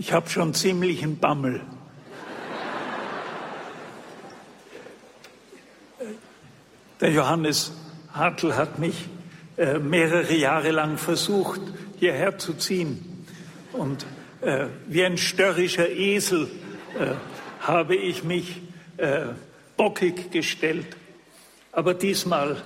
[0.00, 1.60] Ich habe schon ziemlichen Bammel.
[7.00, 7.72] Der Johannes
[8.12, 9.08] Hartl hat mich
[9.56, 11.60] äh, mehrere Jahre lang versucht,
[11.98, 13.26] hierher zu ziehen.
[13.72, 14.06] Und
[14.40, 16.48] äh, wie ein störrischer Esel
[16.96, 17.14] äh,
[17.66, 18.62] habe ich mich
[18.98, 19.22] äh,
[19.76, 20.96] bockig gestellt.
[21.72, 22.62] Aber diesmal,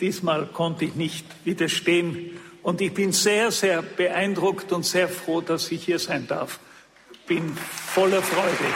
[0.00, 2.38] diesmal konnte ich nicht widerstehen.
[2.62, 6.58] Und ich bin sehr, sehr beeindruckt und sehr froh, dass ich hier sein darf.
[7.30, 8.74] Bin voller Freude.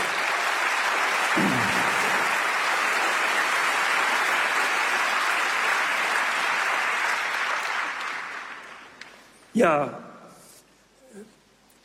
[9.55, 9.99] Ja,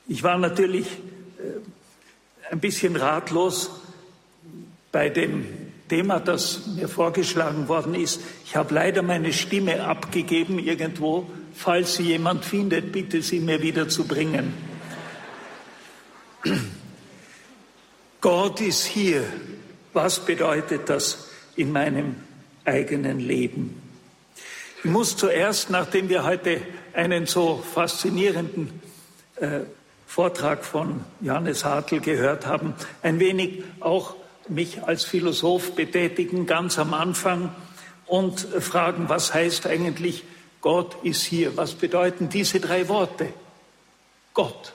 [0.07, 3.71] ich war natürlich äh, ein bisschen ratlos
[4.91, 5.47] bei dem
[5.87, 8.21] Thema, das mir vorgeschlagen worden ist.
[8.45, 11.27] Ich habe leider meine Stimme abgegeben irgendwo.
[11.55, 14.68] Falls sie jemand findet, bitte sie mir wieder zu bringen.
[18.21, 19.23] Gott ist hier.
[19.93, 22.15] Was bedeutet das in meinem
[22.65, 23.81] eigenen Leben?
[24.83, 26.61] Ich muss zuerst, nachdem wir heute
[26.93, 28.81] einen so faszinierenden
[29.35, 29.61] äh,
[30.07, 34.15] Vortrag von Johannes Hartl gehört haben, ein wenig auch
[34.47, 37.53] mich als Philosoph betätigen, ganz am Anfang
[38.07, 40.23] und fragen, was heißt eigentlich
[40.61, 41.55] Gott ist hier?
[41.55, 43.33] Was bedeuten diese drei Worte?
[44.33, 44.73] Gott.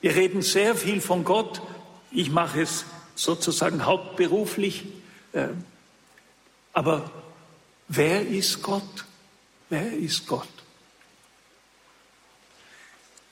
[0.00, 1.60] Wir reden sehr viel von Gott.
[2.10, 4.84] Ich mache es sozusagen hauptberuflich.
[5.32, 5.48] Äh,
[6.72, 7.10] aber
[7.88, 9.04] wer ist Gott?
[9.68, 10.48] Wer ist Gott?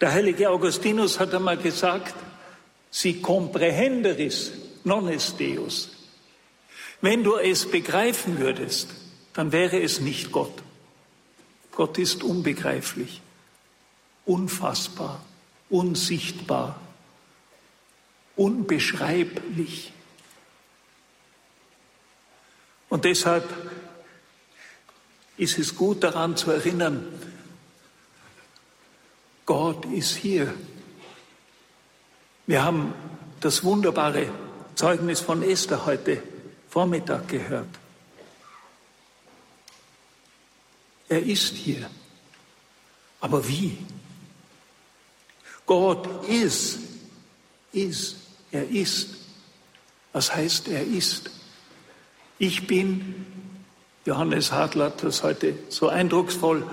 [0.01, 2.15] Der heilige Augustinus hat einmal gesagt,
[2.91, 4.53] si comprehenderis
[4.85, 5.91] non est Deus.
[7.01, 8.89] Wenn du es begreifen würdest,
[9.33, 10.63] dann wäre es nicht Gott.
[11.73, 13.21] Gott ist unbegreiflich,
[14.25, 15.23] unfassbar,
[15.69, 16.81] unsichtbar,
[18.37, 19.93] unbeschreiblich.
[22.89, 23.49] Und deshalb
[25.37, 27.07] ist es gut daran zu erinnern,
[29.45, 30.53] Gott ist hier.
[32.47, 32.95] Wir haben
[33.41, 34.29] das wunderbare
[34.75, 36.23] Zeugnis von Esther heute
[36.69, 37.69] Vormittag gehört.
[41.09, 41.89] Er ist hier.
[43.21, 43.79] Aber wie?
[45.67, 46.79] Gott ist,
[47.73, 48.17] ist,
[48.53, 49.17] er ist.
[50.13, 51.31] Was heißt, er ist?
[52.39, 53.27] Ich bin,
[54.05, 56.65] Johannes Hartl hat das heute so eindrucksvoll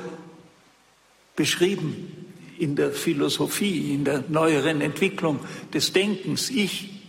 [1.36, 2.24] beschrieben,
[2.60, 5.40] in der Philosophie, in der neueren Entwicklung
[5.74, 6.50] des Denkens.
[6.50, 7.02] Ich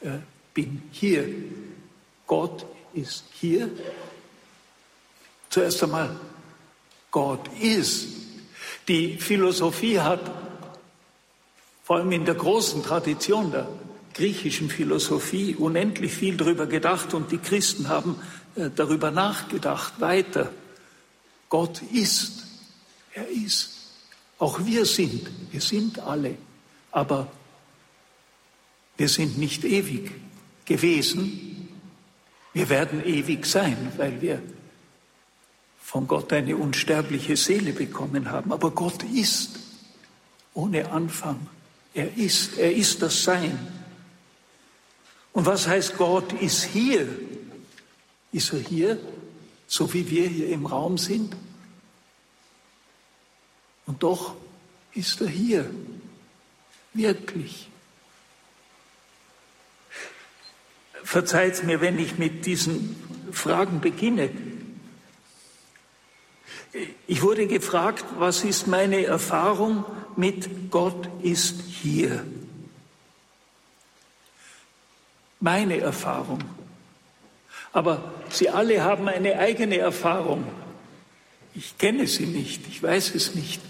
[0.00, 0.18] äh,
[0.52, 1.28] bin hier.
[2.26, 3.70] Gott ist hier.
[5.48, 6.16] Zuerst einmal,
[7.10, 8.08] Gott ist.
[8.88, 10.20] Die Philosophie hat
[11.86, 13.68] vor allem in der großen Tradition der
[14.12, 18.20] griechischen Philosophie unendlich viel darüber gedacht und die Christen haben
[18.56, 20.50] äh, darüber nachgedacht weiter.
[21.48, 22.42] Gott ist.
[23.14, 23.70] Er ist.
[24.40, 26.36] Auch wir sind, wir sind alle,
[26.90, 27.28] aber
[28.96, 30.10] wir sind nicht ewig
[30.64, 31.68] gewesen.
[32.52, 34.42] Wir werden ewig sein, weil wir
[35.78, 38.50] von Gott eine unsterbliche Seele bekommen haben.
[38.50, 39.60] Aber Gott ist
[40.52, 41.46] ohne Anfang.
[41.96, 43.58] Er ist, er ist das Sein.
[45.32, 47.08] Und was heißt Gott ist hier?
[48.32, 49.00] Ist er hier,
[49.66, 51.34] so wie wir hier im Raum sind?
[53.86, 54.36] Und doch
[54.92, 55.70] ist er hier,
[56.92, 57.70] wirklich.
[61.02, 62.94] Verzeiht mir, wenn ich mit diesen
[63.32, 64.28] Fragen beginne.
[67.06, 72.24] Ich wurde gefragt, was ist meine Erfahrung mit Gott ist hier?
[75.40, 76.40] Meine Erfahrung.
[77.72, 80.44] Aber Sie alle haben eine eigene Erfahrung.
[81.54, 83.62] Ich kenne sie nicht, ich weiß es nicht.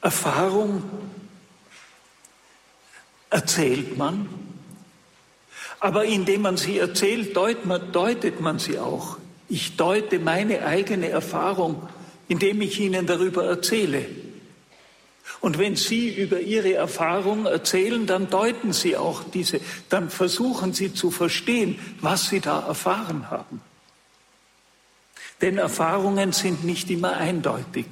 [0.00, 0.82] Erfahrung
[3.28, 4.28] erzählt man,
[5.78, 9.18] aber indem man sie erzählt, deutet man, sie auch.
[9.48, 11.88] Ich deute meine eigene Erfahrung,
[12.28, 14.06] indem ich Ihnen darüber erzähle.
[15.40, 20.94] Und wenn Sie über Ihre Erfahrung erzählen, dann deuten Sie auch diese, dann versuchen Sie
[20.94, 23.60] zu verstehen, was Sie da erfahren haben.
[25.40, 27.86] Denn Erfahrungen sind nicht immer eindeutig.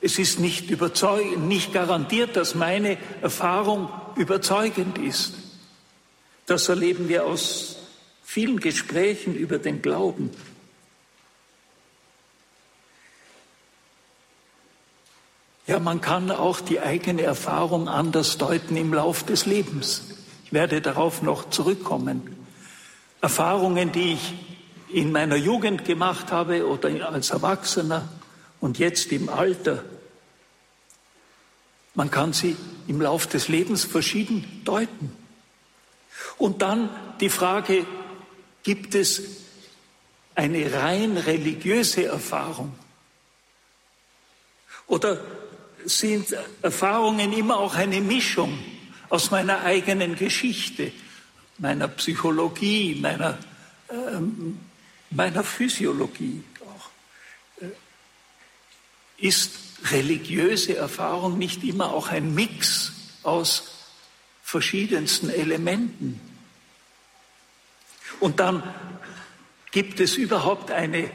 [0.00, 0.70] Es ist nicht,
[1.38, 5.32] nicht garantiert, dass meine Erfahrung überzeugend ist.
[6.46, 7.78] Das erleben wir aus
[8.22, 10.30] vielen Gesprächen über den Glauben.
[15.66, 20.02] Ja, man kann auch die eigene Erfahrung anders deuten im Lauf des Lebens.
[20.44, 22.36] Ich werde darauf noch zurückkommen.
[23.22, 24.34] Erfahrungen, die ich
[24.90, 28.06] in meiner Jugend gemacht habe oder als Erwachsener
[28.60, 29.82] und jetzt im Alter.
[31.94, 32.56] Man kann sie
[32.86, 35.16] im Lauf des Lebens verschieden deuten.
[36.36, 36.90] Und dann
[37.20, 37.86] die Frage,
[38.62, 39.22] gibt es
[40.34, 42.74] eine rein religiöse Erfahrung?
[44.86, 45.20] Oder
[45.84, 48.58] sind Erfahrungen immer auch eine Mischung
[49.08, 50.92] aus meiner eigenen Geschichte,
[51.58, 53.38] meiner Psychologie, meiner,
[53.90, 54.58] ähm,
[55.10, 57.62] meiner Physiologie auch?
[57.62, 59.52] Äh, ist
[59.90, 62.92] religiöse Erfahrung nicht immer auch ein Mix
[63.22, 63.74] aus
[64.42, 66.20] verschiedensten Elementen?
[68.20, 68.62] Und dann
[69.70, 71.10] gibt es überhaupt eine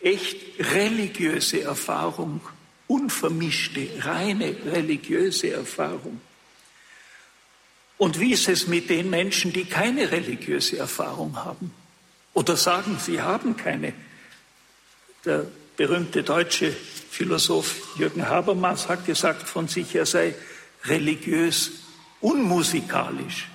[0.00, 2.40] echt religiöse Erfahrung
[2.88, 6.20] unvermischte, reine religiöse Erfahrung.
[7.98, 11.72] Und wie ist es mit den Menschen, die keine religiöse Erfahrung haben
[12.32, 13.92] oder sagen, sie haben keine?
[15.24, 15.46] Der
[15.76, 16.72] berühmte deutsche
[17.10, 20.34] Philosoph Jürgen Habermas hat gesagt von sich, er sei
[20.84, 21.72] religiös
[22.20, 23.48] unmusikalisch.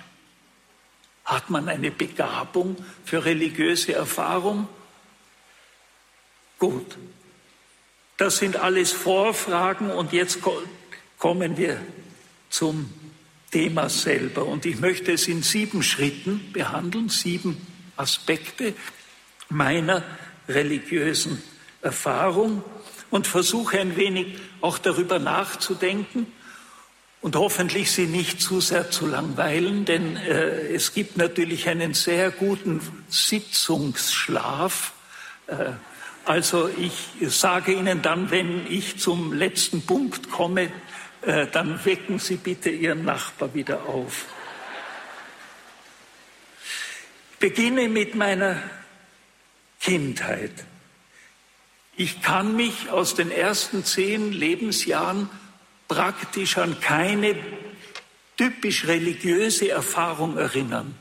[1.25, 2.75] Hat man eine Begabung
[3.06, 4.68] für religiöse Erfahrung?
[6.59, 6.97] Gut,
[8.18, 10.39] das sind alles Vorfragen und jetzt
[11.18, 11.80] kommen wir
[12.50, 12.89] zum
[13.51, 14.45] Thema selber.
[14.45, 17.65] Und ich möchte es in sieben Schritten behandeln, sieben
[17.98, 18.74] Aspekte
[19.50, 20.04] meiner
[20.48, 21.42] religiösen
[21.81, 22.63] Erfahrung
[23.10, 26.27] und versuche ein wenig auch darüber nachzudenken
[27.21, 32.31] und hoffentlich Sie nicht zu sehr zu langweilen, denn äh, es gibt natürlich einen sehr
[32.31, 34.92] guten Sitzungsschlaf.
[35.48, 35.71] Äh,
[36.25, 36.94] also ich
[37.30, 40.72] sage Ihnen dann, wenn ich zum letzten Punkt komme,
[41.22, 44.25] äh, dann wecken Sie bitte Ihren Nachbar wieder auf.
[47.34, 48.62] Ich beginne mit meiner
[49.81, 50.54] Kindheit.
[51.96, 55.30] Ich kann mich aus den ersten zehn Lebensjahren
[55.88, 57.36] praktisch an keine
[58.38, 60.96] typisch religiöse Erfahrung erinnern.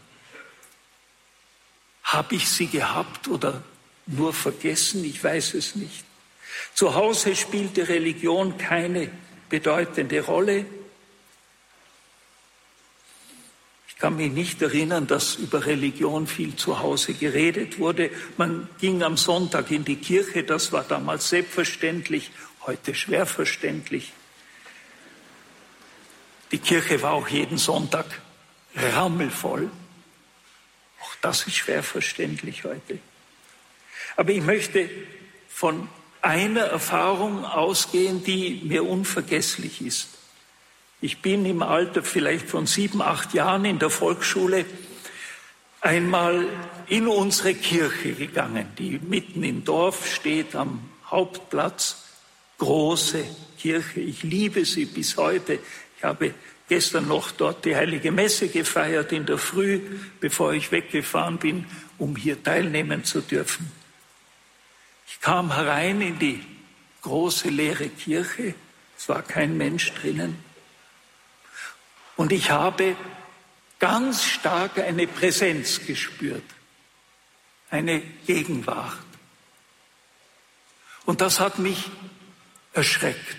[2.02, 3.62] Habe ich sie gehabt oder
[4.06, 6.04] nur vergessen, ich weiß es nicht.
[6.74, 9.10] Zu Hause spielte Religion keine
[9.48, 10.66] bedeutende Rolle.
[13.88, 18.10] Ich kann mich nicht erinnern, dass über Religion viel zu Hause geredet wurde.
[18.36, 22.30] Man ging am Sonntag in die Kirche, das war damals selbstverständlich,
[22.66, 24.12] heute schwer verständlich.
[26.50, 28.06] Die Kirche war auch jeden Sonntag
[28.74, 29.70] rammelvoll.
[31.00, 32.98] Auch das ist schwer verständlich heute.
[34.16, 34.88] Aber ich möchte
[35.48, 35.88] von
[36.20, 40.08] einer Erfahrung ausgehen, die mir unvergesslich ist.
[41.00, 44.64] Ich bin im Alter vielleicht von sieben, acht Jahren in der Volksschule
[45.80, 46.46] einmal
[46.86, 52.04] in unsere Kirche gegangen, die mitten im Dorf steht, am Hauptplatz.
[52.58, 53.24] Große
[53.58, 54.00] Kirche.
[54.00, 55.58] Ich liebe sie bis heute.
[55.98, 56.32] Ich habe
[56.68, 59.80] gestern noch dort die heilige Messe gefeiert in der Früh,
[60.20, 61.66] bevor ich weggefahren bin,
[61.98, 63.81] um hier teilnehmen zu dürfen.
[65.22, 66.44] Kam herein in die
[67.00, 68.54] große leere Kirche,
[68.98, 70.36] es war kein Mensch drinnen.
[72.16, 72.96] Und ich habe
[73.78, 76.44] ganz stark eine Präsenz gespürt,
[77.70, 78.98] eine Gegenwart.
[81.04, 81.88] Und das hat mich
[82.72, 83.36] erschreckt.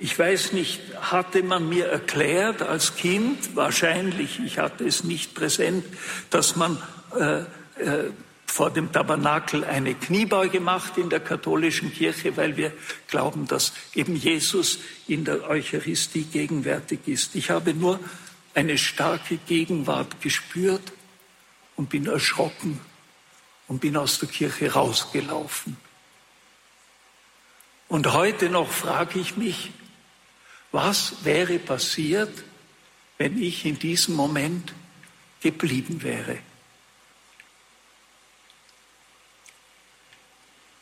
[0.00, 5.84] Ich weiß nicht, hatte man mir erklärt als Kind, wahrscheinlich, ich hatte es nicht präsent,
[6.30, 6.82] dass man
[7.16, 7.44] äh,
[7.80, 8.10] äh,
[8.46, 12.72] vor dem Tabernakel eine Kniebeuge macht in der katholischen Kirche, weil wir
[13.08, 17.36] glauben, dass eben Jesus in der Eucharistie gegenwärtig ist.
[17.36, 18.00] Ich habe nur
[18.54, 20.92] eine starke Gegenwart gespürt
[21.76, 22.80] und bin erschrocken
[23.68, 25.76] und bin aus der Kirche rausgelaufen.
[27.88, 29.70] Und heute noch frage ich mich,
[30.72, 32.44] was wäre passiert,
[33.18, 34.72] wenn ich in diesem Moment
[35.40, 36.38] geblieben wäre?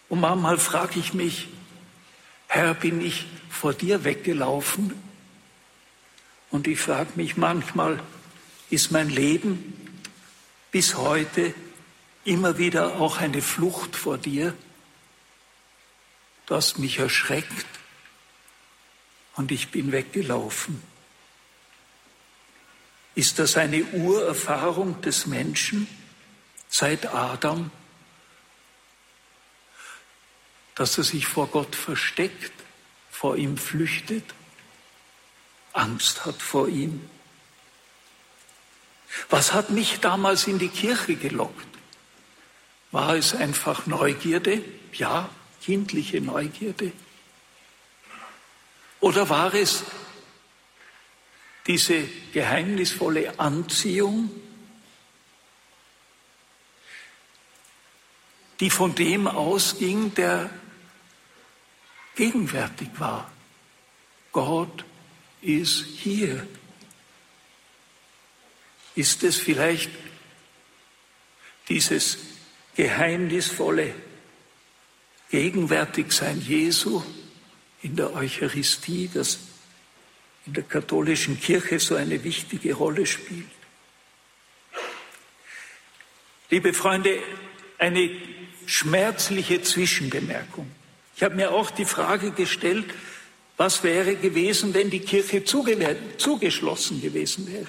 [0.09, 1.49] Und manchmal frage ich mich,
[2.47, 4.95] Herr, bin ich vor dir weggelaufen?
[6.51, 8.03] Und ich frage mich manchmal,
[8.71, 9.75] ist mein Leben
[10.71, 11.55] bis heute
[12.25, 14.55] immer wieder auch eine Flucht vor dir?
[16.47, 17.67] Du hast mich erschreckt
[19.37, 20.83] und ich bin weggelaufen.
[23.15, 25.87] Ist das eine Urerfahrung des Menschen
[26.69, 27.71] seit Adam?
[30.79, 32.53] Dass er sich vor Gott versteckt,
[33.11, 34.23] vor ihm flüchtet,
[35.73, 37.11] Angst hat vor ihm.
[39.29, 41.67] Was hat mich damals in die Kirche gelockt?
[42.93, 44.63] War es einfach Neugierde?
[44.93, 45.29] Ja,
[45.65, 46.93] kindliche Neugierde.
[49.01, 49.83] Oder war es
[51.67, 54.31] diese geheimnisvolle Anziehung,
[58.61, 60.51] die von dem ausging, der
[62.19, 63.31] gegenwärtig war.
[64.33, 64.85] Gott
[65.41, 66.47] ist hier.
[68.97, 69.91] Ist es vielleicht
[71.69, 72.19] dieses
[72.75, 73.95] geheimnisvolle
[75.31, 77.05] Gegenwärtigsein Jesu
[77.83, 79.39] in der Eucharistie, das
[80.45, 83.47] in der katholischen Kirche so eine wichtige Rolle spielt?
[86.51, 87.23] Liebe Freunde,
[87.79, 88.11] eine
[88.67, 90.78] schmerzliche Zwischenbemerkung.
[91.19, 92.95] Ich habe mir auch die Frage gestellt,
[93.57, 97.67] was wäre gewesen, wenn die Kirche zugeschlossen gewesen wäre.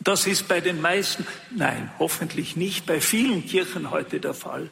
[0.00, 4.70] Das ist bei den meisten, nein, hoffentlich nicht, bei vielen Kirchen heute der Fall.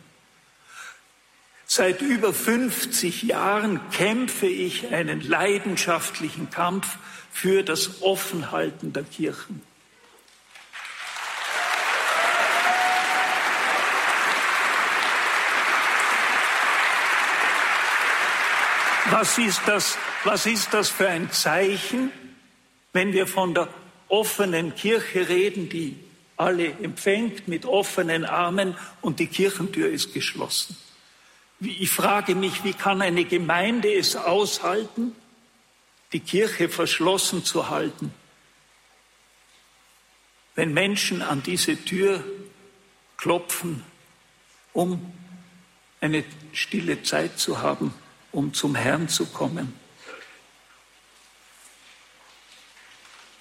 [1.67, 6.97] Seit über 50 Jahren kämpfe ich einen leidenschaftlichen Kampf
[7.31, 9.61] für das Offenhalten der Kirchen.
[19.17, 22.11] Was ist das, was ist das für ein Zeichen,
[22.93, 23.69] wenn wir von der
[24.09, 25.97] offenen Kirche reden, die
[26.37, 30.77] alle empfängt mit offenen Armen und die Kirchentür ist geschlossen?
[31.61, 35.15] Ich frage mich, wie kann eine Gemeinde es aushalten,
[36.13, 38.13] die Kirche verschlossen zu halten,
[40.57, 42.25] wenn Menschen an diese Tür
[43.17, 43.85] klopfen,
[44.73, 45.13] um
[46.01, 47.95] eine stille Zeit zu haben?
[48.35, 49.73] Um zum Herrn zu kommen.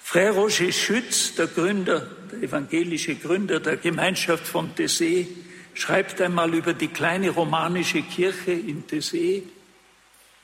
[0.02, 5.26] Frère Roger Schütz, der Gründer, der evangelische Gründer der Gemeinschaft von Tessé,
[5.74, 9.42] schreibt einmal über die kleine romanische Kirche in Tessé.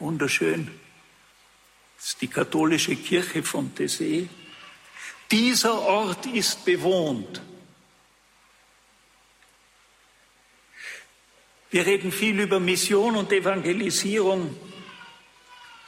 [0.01, 0.69] Wunderschön.
[1.97, 4.27] Das ist die katholische Kirche von Tessé.
[5.31, 7.41] Dieser Ort ist bewohnt.
[11.71, 14.57] Wir reden viel über Mission und Evangelisierung.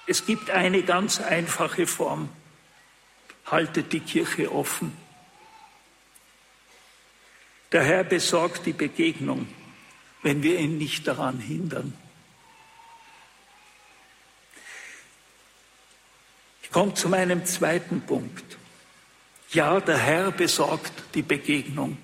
[0.07, 2.29] Es gibt eine ganz einfache Form.
[3.47, 4.97] Haltet die Kirche offen.
[7.73, 9.49] Der Herr besorgt die Begegnung,
[10.23, 11.95] wenn wir ihn nicht daran hindern.
[16.63, 18.59] Ich komme zu meinem zweiten Punkt.
[19.51, 21.99] Ja, der Herr besorgt die Begegnung.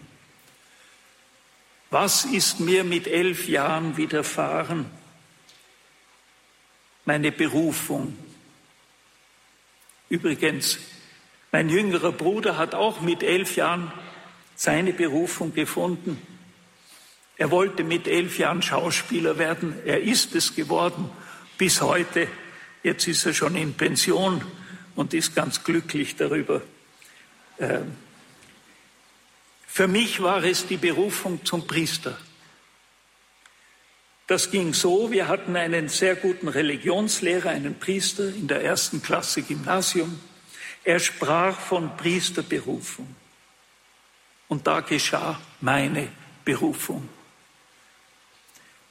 [1.90, 4.87] Was ist mir mit elf Jahren widerfahren?
[7.07, 8.16] Meine Berufung.
[10.11, 10.78] Übrigens,
[11.50, 13.90] mein jüngerer Bruder hat auch mit elf Jahren
[14.54, 16.21] seine Berufung gefunden.
[17.38, 19.75] Er wollte mit elf Jahren Schauspieler werden.
[19.87, 21.11] Er ist es geworden
[21.57, 22.28] bis heute.
[22.83, 24.45] Jetzt ist er schon in Pension
[24.95, 26.61] und ist ganz glücklich darüber.
[27.59, 27.97] Ähm,
[29.70, 32.18] für mich war es die Berufung zum Priester.
[34.26, 39.42] Das ging so, wir hatten einen sehr guten Religionslehrer, einen Priester in der ersten Klasse
[39.42, 40.18] Gymnasium.
[40.82, 43.14] Er sprach von Priesterberufung.
[44.48, 46.08] Und da geschah meine
[46.44, 47.08] Berufung.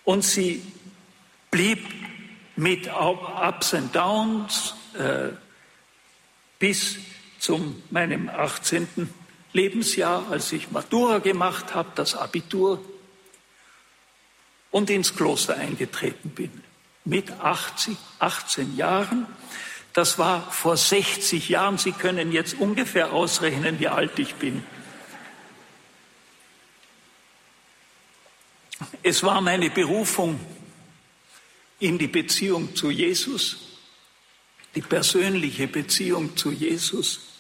[0.06, 0.64] Und sie
[1.52, 1.86] blieb
[2.56, 5.30] mit Ups and Downs äh,
[6.60, 6.98] bis
[7.40, 9.10] zu meinem 18.
[9.54, 12.84] Lebensjahr, als ich Matura gemacht habe, das Abitur
[14.72, 16.64] und ins Kloster eingetreten bin.
[17.06, 19.26] Mit 80, 18 Jahren.
[19.94, 21.78] Das war vor 60 Jahren.
[21.78, 24.64] Sie können jetzt ungefähr ausrechnen, wie alt ich bin.
[29.02, 30.40] Es war meine Berufung
[31.80, 33.58] in die Beziehung zu Jesus,
[34.76, 37.37] die persönliche Beziehung zu Jesus.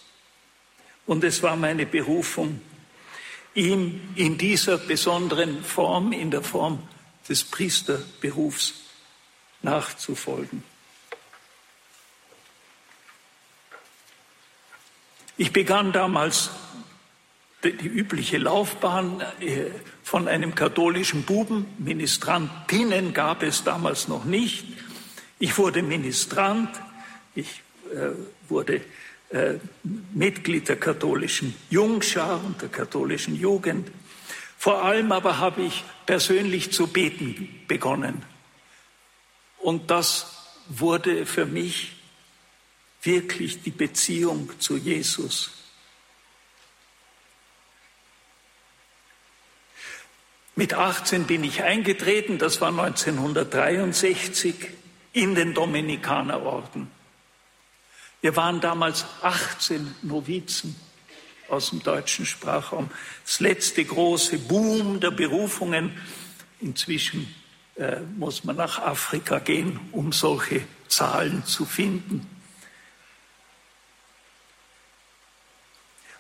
[1.07, 2.61] Und es war meine Berufung,
[3.55, 6.83] ihm in dieser besonderen Form, in der Form
[7.27, 8.73] des Priesterberufs
[9.63, 10.63] nachzufolgen.
[15.37, 16.49] Ich begann damals
[17.63, 19.71] die übliche Laufbahn äh,
[20.03, 21.65] von einem katholischen Buben.
[21.77, 24.65] Ministrantinnen gab es damals noch nicht.
[25.39, 26.69] Ich wurde Ministrant.
[27.35, 27.61] Ich
[27.93, 28.11] äh,
[28.49, 28.81] wurde
[29.29, 29.55] äh,
[30.13, 33.91] Mitglied der katholischen Jungschar und der katholischen Jugend.
[34.57, 38.23] Vor allem aber habe ich persönlich zu beten begonnen.
[39.59, 40.33] Und das
[40.69, 41.95] wurde für mich
[43.01, 45.51] wirklich die Beziehung zu Jesus.
[50.55, 54.55] Mit 18 bin ich eingetreten, das war 1963,
[55.13, 56.96] in den Dominikanerorden.
[58.21, 60.75] Wir waren damals 18 Novizen
[61.49, 62.89] aus dem deutschen Sprachraum.
[63.23, 65.97] Das letzte große Boom der Berufungen.
[66.59, 67.33] Inzwischen
[67.75, 72.27] äh, muss man nach Afrika gehen, um solche Zahlen zu finden.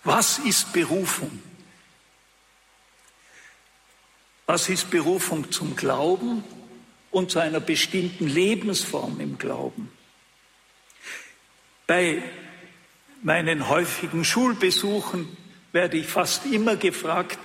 [0.03, 1.41] Was ist Berufung?
[4.45, 6.43] Was ist Berufung zum Glauben
[7.11, 9.91] und zu einer bestimmten Lebensform im Glauben?
[11.87, 12.21] Bei
[13.23, 15.35] meinen häufigen Schulbesuchen
[15.71, 17.39] werde ich fast immer gefragt,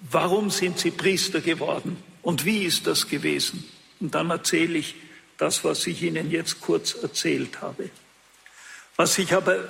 [0.00, 3.68] warum sind Sie Priester geworden und wie ist das gewesen?
[3.98, 4.94] Und dann erzähle ich
[5.36, 7.90] das, was ich Ihnen jetzt kurz erzählt habe.
[8.96, 9.68] Was ich aber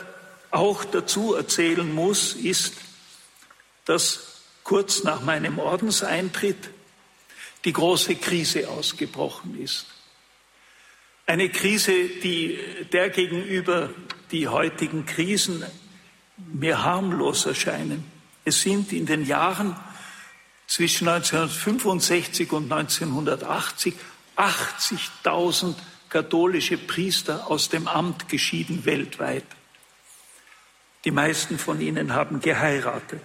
[0.50, 2.74] auch dazu erzählen muss, ist,
[3.86, 6.70] dass kurz nach meinem Ordenseintritt
[7.64, 9.86] die große Krise ausgebrochen ist.
[11.30, 11.92] Eine Krise,
[12.24, 12.58] die
[12.92, 13.90] der gegenüber
[14.32, 15.64] die heutigen Krisen
[16.36, 18.04] mir harmlos erscheinen.
[18.44, 19.76] Es sind in den Jahren
[20.66, 23.94] zwischen 1965 und 1980
[24.36, 25.76] 80.000
[26.08, 29.46] katholische Priester aus dem Amt geschieden weltweit.
[31.04, 33.22] Die meisten von ihnen haben geheiratet.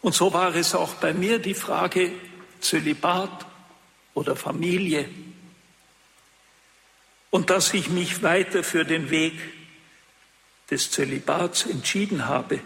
[0.00, 2.10] Und so war es auch bei mir die Frage
[2.58, 3.44] Zölibat
[4.14, 5.06] oder Familie.
[7.30, 9.34] Und dass ich mich weiter für den Weg
[10.70, 12.60] des Zölibats entschieden habe,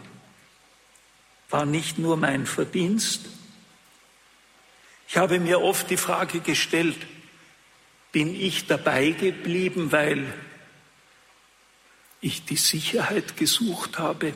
[1.50, 3.26] war nicht nur mein Verdienst.
[5.08, 6.98] Ich habe mir oft die Frage gestellt,
[8.10, 10.32] bin ich dabei geblieben, weil
[12.20, 14.32] ich die Sicherheit gesucht habe,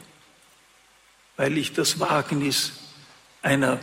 [1.36, 2.72] weil ich das Wagnis
[3.40, 3.80] einer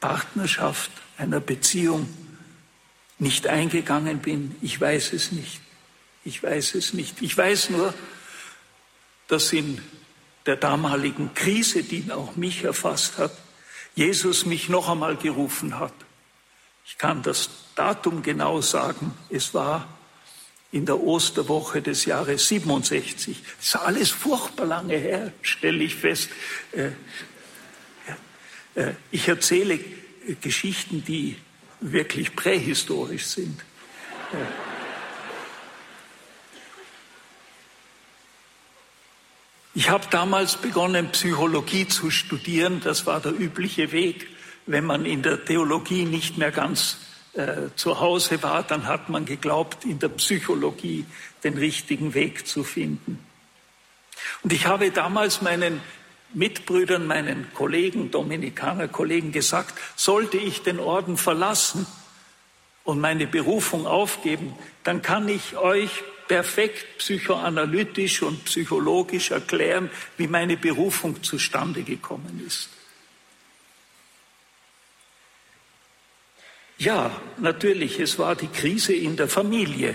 [0.00, 2.08] Partnerschaft, einer Beziehung
[3.20, 4.56] nicht eingegangen bin.
[4.62, 5.60] Ich weiß es nicht.
[6.24, 7.22] Ich weiß es nicht.
[7.22, 7.94] Ich weiß nur,
[9.28, 9.80] dass in
[10.46, 13.32] der damaligen Krise, die auch mich erfasst hat,
[13.94, 15.92] Jesus mich noch einmal gerufen hat.
[16.84, 19.12] Ich kann das Datum genau sagen.
[19.28, 19.86] Es war
[20.72, 23.42] in der Osterwoche des Jahres 67.
[23.58, 26.30] Das ist alles furchtbar lange her, stelle ich fest.
[26.72, 26.90] Äh,
[28.74, 29.80] äh, ich erzähle
[30.40, 31.36] Geschichten, die
[31.80, 33.60] wirklich prähistorisch sind.
[39.74, 42.80] Ich habe damals begonnen, Psychologie zu studieren.
[42.82, 44.26] Das war der übliche Weg.
[44.66, 46.98] Wenn man in der Theologie nicht mehr ganz
[47.32, 51.06] äh, zu Hause war, dann hat man geglaubt, in der Psychologie
[51.44, 53.18] den richtigen Weg zu finden.
[54.42, 55.80] Und ich habe damals meinen
[56.32, 61.86] Mitbrüdern, meinen Kollegen, Dominikanerkollegen gesagt, sollte ich den Orden verlassen
[62.84, 65.90] und meine Berufung aufgeben, dann kann ich euch
[66.28, 72.68] perfekt psychoanalytisch und psychologisch erklären, wie meine Berufung zustande gekommen ist.
[76.78, 79.94] Ja, natürlich, es war die Krise in der Familie.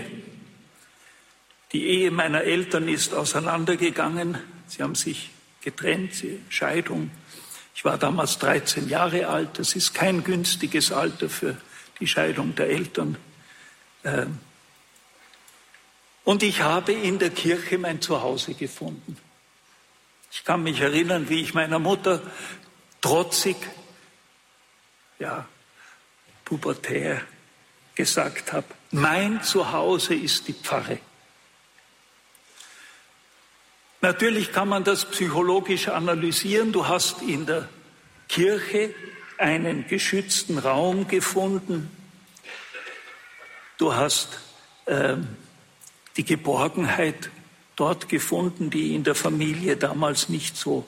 [1.72, 4.38] Die Ehe meiner Eltern ist auseinandergegangen.
[4.68, 5.30] Sie haben sich
[5.66, 6.12] getrennt,
[6.48, 7.10] Scheidung.
[7.74, 9.58] Ich war damals 13 Jahre alt.
[9.58, 11.56] Das ist kein günstiges Alter für
[11.98, 13.16] die Scheidung der Eltern.
[14.04, 14.38] Ähm,
[16.22, 19.16] und ich habe in der Kirche mein Zuhause gefunden.
[20.30, 22.22] Ich kann mich erinnern, wie ich meiner Mutter
[23.00, 23.56] trotzig,
[25.18, 25.48] ja,
[26.44, 27.22] pubertär
[27.96, 31.00] gesagt habe, mein Zuhause ist die Pfarre.
[34.06, 36.70] Natürlich kann man das psychologisch analysieren.
[36.70, 37.68] Du hast in der
[38.28, 38.94] Kirche
[39.36, 41.90] einen geschützten Raum gefunden.
[43.78, 44.38] Du hast
[44.84, 45.16] äh,
[46.16, 47.30] die Geborgenheit
[47.74, 50.86] dort gefunden, die in der Familie damals nicht so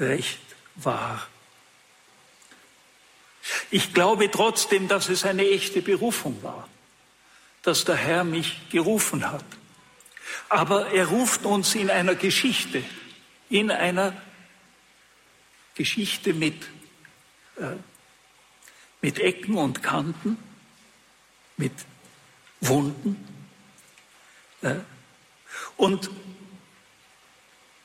[0.00, 0.40] recht
[0.76, 1.26] war.
[3.70, 6.70] Ich glaube trotzdem, dass es eine echte Berufung war,
[7.60, 9.44] dass der Herr mich gerufen hat.
[10.48, 12.82] Aber er ruft uns in einer Geschichte,
[13.48, 14.14] in einer
[15.74, 16.62] Geschichte mit,
[17.56, 17.76] äh,
[19.00, 20.38] mit Ecken und Kanten,
[21.56, 21.72] mit
[22.60, 23.16] Wunden.
[24.62, 24.76] Äh,
[25.76, 26.10] und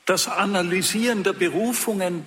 [0.06, 2.24] das Analysieren der Berufungen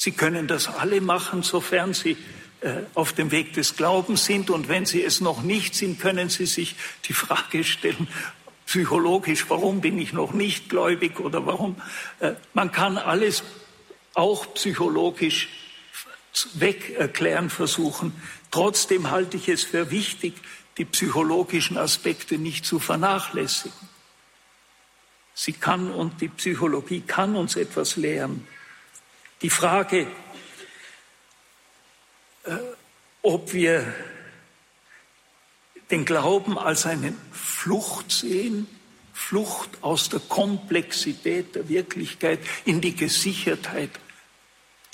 [0.00, 2.16] Sie können das alle machen, sofern Sie
[2.62, 4.48] äh, auf dem Weg des Glaubens sind.
[4.48, 8.08] Und wenn Sie es noch nicht sind, können Sie sich die Frage stellen,
[8.70, 11.74] psychologisch, warum bin ich noch nicht gläubig oder warum?
[12.20, 13.42] Äh, man kann alles
[14.14, 15.48] auch psychologisch
[16.54, 18.12] wegerklären versuchen.
[18.52, 20.34] Trotzdem halte ich es für wichtig,
[20.78, 23.88] die psychologischen Aspekte nicht zu vernachlässigen.
[25.34, 28.46] Sie kann und die Psychologie kann uns etwas lehren.
[29.42, 30.06] Die Frage,
[32.44, 32.56] äh,
[33.22, 33.92] ob wir
[35.90, 38.66] den Glauben als eine Flucht sehen,
[39.12, 43.90] Flucht aus der Komplexität der Wirklichkeit in die Gesichertheit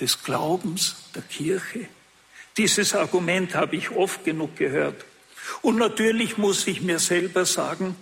[0.00, 1.88] des Glaubens der Kirche.
[2.56, 5.04] Dieses Argument habe ich oft genug gehört.
[5.62, 7.94] Und natürlich muss ich mir selber sagen,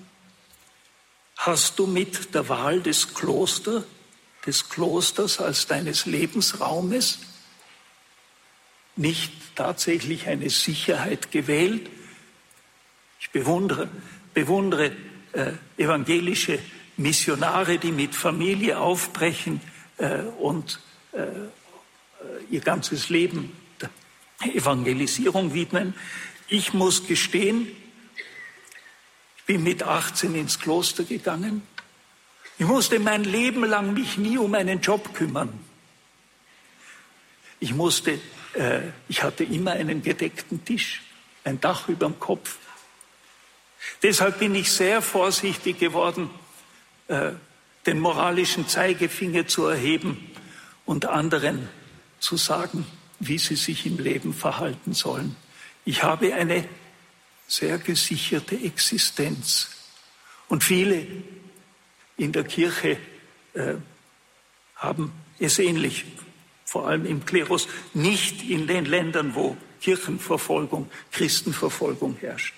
[1.36, 3.84] hast du mit der Wahl des Klosters,
[4.46, 7.18] des Klosters als deines Lebensraumes
[8.96, 11.90] nicht tatsächlich eine Sicherheit gewählt?
[13.24, 13.88] Ich bewundere,
[14.34, 14.92] bewundere
[15.32, 16.58] äh, evangelische
[16.98, 19.62] Missionare, die mit Familie aufbrechen
[19.96, 20.78] äh, und
[21.12, 21.24] äh,
[22.50, 23.88] ihr ganzes Leben der
[24.54, 25.94] Evangelisierung widmen.
[26.48, 27.66] Ich muss gestehen,
[29.38, 31.62] ich bin mit 18 ins Kloster gegangen.
[32.58, 35.58] Ich musste mein Leben lang mich nie um einen Job kümmern.
[37.58, 38.20] Ich musste,
[38.52, 41.02] äh, ich hatte immer einen gedeckten Tisch,
[41.42, 42.58] ein Dach über dem Kopf.
[44.02, 46.30] Deshalb bin ich sehr vorsichtig geworden,
[47.08, 47.32] äh,
[47.86, 50.30] den moralischen Zeigefinger zu erheben
[50.86, 51.68] und anderen
[52.18, 52.86] zu sagen,
[53.20, 55.36] wie sie sich im Leben verhalten sollen.
[55.84, 56.66] Ich habe eine
[57.46, 59.70] sehr gesicherte Existenz.
[60.48, 61.06] Und viele
[62.16, 62.98] in der Kirche
[63.54, 63.74] äh,
[64.76, 66.04] haben es ähnlich,
[66.64, 72.54] vor allem im Klerus, nicht in den Ländern, wo Kirchenverfolgung, Christenverfolgung herrscht.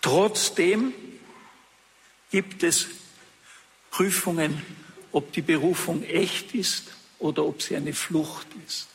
[0.00, 0.94] Trotzdem
[2.30, 2.88] gibt es
[3.90, 4.62] Prüfungen,
[5.12, 8.88] ob die Berufung echt ist oder ob sie eine Flucht ist.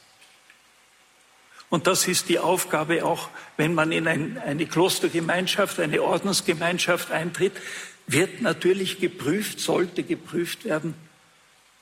[1.70, 7.54] Und das ist die Aufgabe auch, wenn man in ein, eine Klostergemeinschaft, eine Ordensgemeinschaft eintritt,
[8.08, 10.94] wird natürlich geprüft, sollte geprüft werden,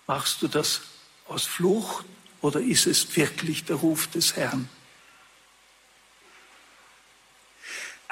[0.07, 0.81] machst du das
[1.27, 2.05] aus Flucht
[2.41, 4.69] oder ist es wirklich der Ruf des Herrn?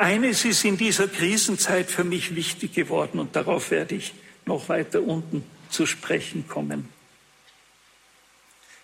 [0.01, 4.15] Eines ist in dieser Krisenzeit für mich wichtig geworden und darauf werde ich
[4.47, 6.89] noch weiter unten zu sprechen kommen.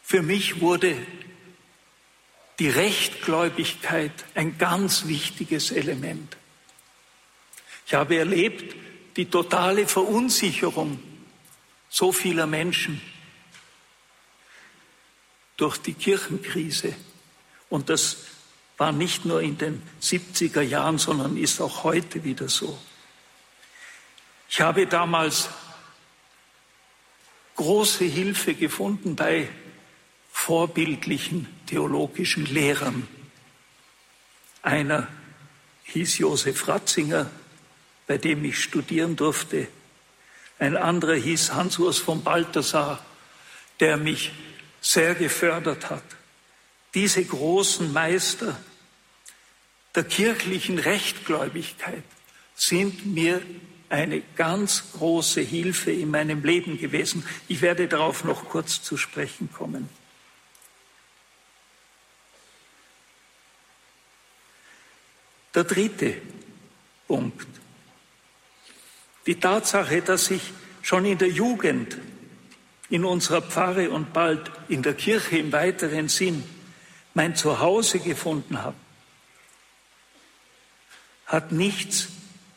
[0.03, 0.95] Für mich wurde
[2.59, 6.37] die Rechtgläubigkeit ein ganz wichtiges Element.
[7.87, 8.75] Ich habe erlebt
[9.15, 10.99] die totale Verunsicherung
[11.89, 13.01] so vieler Menschen
[15.57, 16.93] durch die Kirchenkrise
[17.69, 18.17] und das
[18.77, 22.77] war nicht nur in den 70er Jahren, sondern ist auch heute wieder so.
[24.49, 25.49] Ich habe damals
[27.55, 29.49] große Hilfe gefunden bei
[30.31, 33.07] vorbildlichen theologischen Lehrern.
[34.61, 35.07] Einer
[35.85, 37.29] hieß Josef Ratzinger,
[38.05, 39.67] bei dem ich studieren durfte.
[40.59, 43.03] Ein anderer hieß Hans-Urs von Balthasar,
[43.79, 44.31] der mich
[44.79, 46.03] sehr gefördert hat.
[46.93, 48.57] Diese großen Meister
[49.95, 52.03] der kirchlichen Rechtgläubigkeit
[52.55, 53.41] sind mir
[53.89, 57.25] eine ganz große Hilfe in meinem Leben gewesen.
[57.47, 59.89] Ich werde darauf noch kurz zu sprechen kommen.
[65.55, 66.21] Der dritte
[67.07, 67.47] Punkt.
[69.25, 71.97] Die Tatsache, dass ich schon in der Jugend,
[72.89, 76.43] in unserer Pfarre und bald in der Kirche im weiteren Sinn
[77.17, 78.77] mein Zuhause gefunden habe,
[81.25, 82.09] hat nichts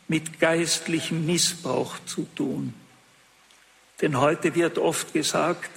[0.07, 2.75] mit geistlichem Missbrauch zu tun.
[4.01, 5.71] Denn heute wird oft gesagt,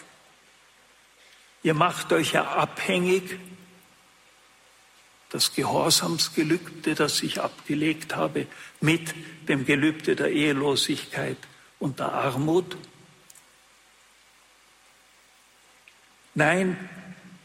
[1.62, 3.38] ihr macht euch ja abhängig.
[5.30, 8.46] Das Gehorsamsgelübde, das ich abgelegt habe,
[8.82, 9.14] mit
[9.48, 11.38] dem Gelübde der Ehelosigkeit
[11.78, 12.76] und der Armut.
[16.34, 16.76] Nein,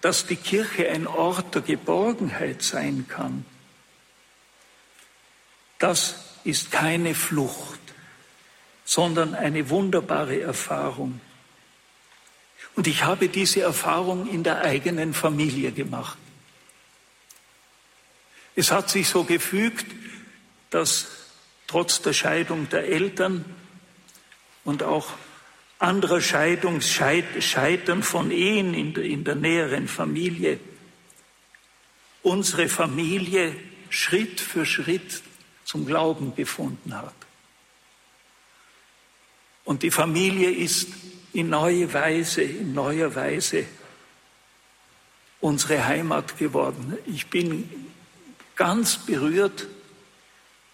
[0.01, 3.45] dass die Kirche ein Ort der Geborgenheit sein kann,
[5.77, 7.79] das ist keine Flucht,
[8.85, 11.21] sondern eine wunderbare Erfahrung.
[12.75, 16.17] Und ich habe diese Erfahrung in der eigenen Familie gemacht.
[18.55, 19.85] Es hat sich so gefügt,
[20.69, 21.07] dass
[21.67, 23.45] trotz der Scheidung der Eltern
[24.63, 25.13] und auch
[25.79, 30.59] anderer Scheidung, Scheitern von Ehen in der, in der näheren Familie.
[32.21, 33.55] Unsere Familie
[33.89, 35.23] Schritt für Schritt
[35.63, 37.15] zum Glauben gefunden hat.
[39.63, 40.89] Und die Familie ist
[41.33, 43.65] in neue Weise, in neuer Weise
[45.39, 46.97] unsere Heimat geworden.
[47.05, 47.69] Ich bin
[48.55, 49.67] ganz berührt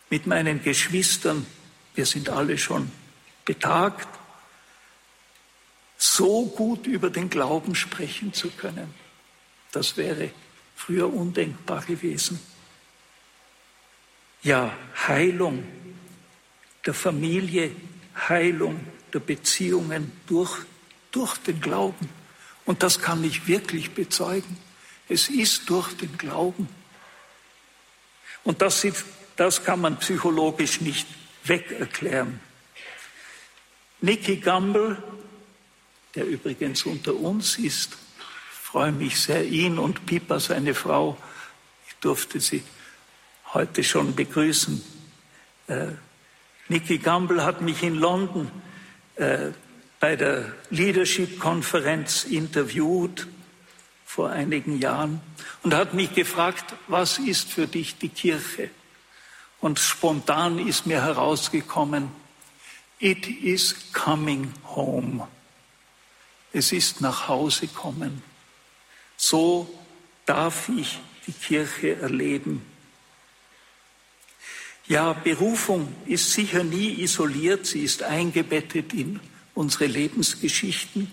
[0.10, 1.46] mit meinen Geschwistern.
[1.94, 2.92] Wir sind alle schon
[3.44, 4.08] betagt,
[6.14, 8.94] so gut über den Glauben sprechen zu können.
[9.72, 10.32] Das wäre
[10.76, 12.40] früher undenkbar gewesen.
[14.44, 14.76] Ja,
[15.08, 15.64] Heilung
[16.86, 17.72] der Familie,
[18.30, 18.80] Heilung
[19.14, 20.56] der Beziehungen durch,
[21.12, 22.10] durch den Glauben.
[22.66, 24.58] Und das kann ich wirklich bezeugen.
[25.10, 26.68] Es ist durch den Glauben.
[28.44, 28.86] Und das,
[29.36, 31.08] das kann man psychologisch nicht
[31.44, 32.40] wegerklären.
[34.02, 35.02] Nicky Gamble,
[36.16, 37.98] der übrigens unter uns ist,
[38.50, 41.18] freue mich sehr, ihn und Pipa, seine Frau,
[41.88, 42.64] ich durfte sie
[43.54, 44.82] heute schon begrüßen.
[45.68, 45.88] Äh,
[46.68, 48.52] Nicky Gamble hat mich in London
[49.16, 49.52] äh,
[50.00, 53.28] bei der Leadership-Konferenz interviewt
[54.06, 55.22] vor einigen Jahren
[55.64, 58.70] und hat mich gefragt, was ist für dich die Kirche?
[59.62, 62.10] Und spontan ist mir herausgekommen,
[63.00, 65.28] it is coming home.
[66.56, 68.24] Es ist nach Hause kommen.
[69.18, 69.70] So
[70.26, 72.66] darf ich die Kirche erleben.
[74.88, 79.20] Ja, Berufung ist sicher nie isoliert, sie ist eingebettet in
[79.54, 81.12] unsere Lebensgeschichten.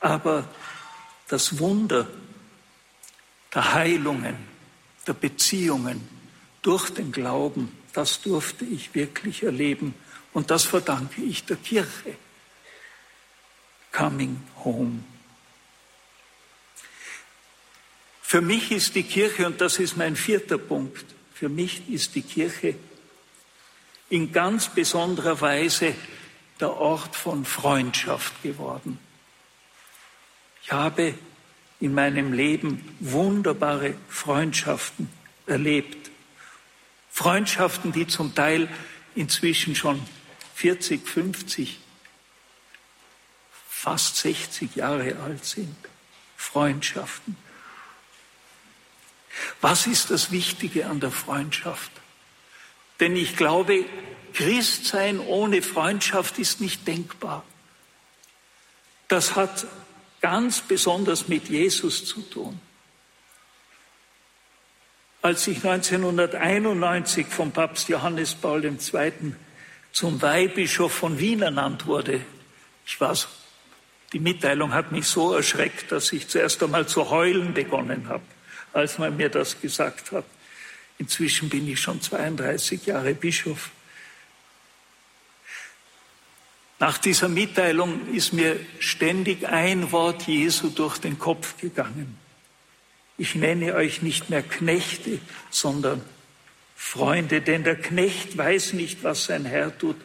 [0.00, 0.48] Aber
[1.28, 2.08] das Wunder
[3.54, 4.38] der Heilungen,
[5.06, 6.08] der Beziehungen
[6.62, 9.94] durch den Glauben, das durfte ich wirklich erleben
[10.32, 12.16] und das verdanke ich der Kirche.
[13.96, 15.04] Coming home.
[18.20, 22.22] Für mich ist die Kirche, und das ist mein vierter Punkt, für mich ist die
[22.22, 22.74] Kirche
[24.10, 25.94] in ganz besonderer Weise
[26.58, 28.98] der Ort von Freundschaft geworden.
[30.64, 31.14] Ich habe
[31.78, 35.08] in meinem Leben wunderbare Freundschaften
[35.46, 36.10] erlebt.
[37.10, 38.68] Freundschaften, die zum Teil
[39.14, 40.02] inzwischen schon
[40.54, 41.78] 40, 50,
[43.84, 45.76] fast 60 Jahre alt sind.
[46.38, 47.36] Freundschaften.
[49.60, 51.90] Was ist das Wichtige an der Freundschaft?
[52.98, 53.84] Denn ich glaube,
[54.32, 57.44] Christsein ohne Freundschaft ist nicht denkbar.
[59.08, 59.66] Das hat
[60.22, 62.58] ganz besonders mit Jesus zu tun.
[65.20, 69.34] Als ich 1991 vom Papst Johannes Paul II.
[69.92, 72.24] zum Weihbischof von Wien ernannt wurde,
[72.86, 73.14] ich war
[74.14, 78.22] die Mitteilung hat mich so erschreckt, dass ich zuerst einmal zu heulen begonnen habe,
[78.72, 80.24] als man mir das gesagt hat.
[80.98, 83.70] Inzwischen bin ich schon 32 Jahre Bischof.
[86.78, 92.16] Nach dieser Mitteilung ist mir ständig ein Wort Jesu durch den Kopf gegangen.
[93.18, 95.18] Ich nenne euch nicht mehr Knechte,
[95.50, 96.02] sondern
[96.76, 99.96] Freunde, denn der Knecht weiß nicht, was sein Herr tut.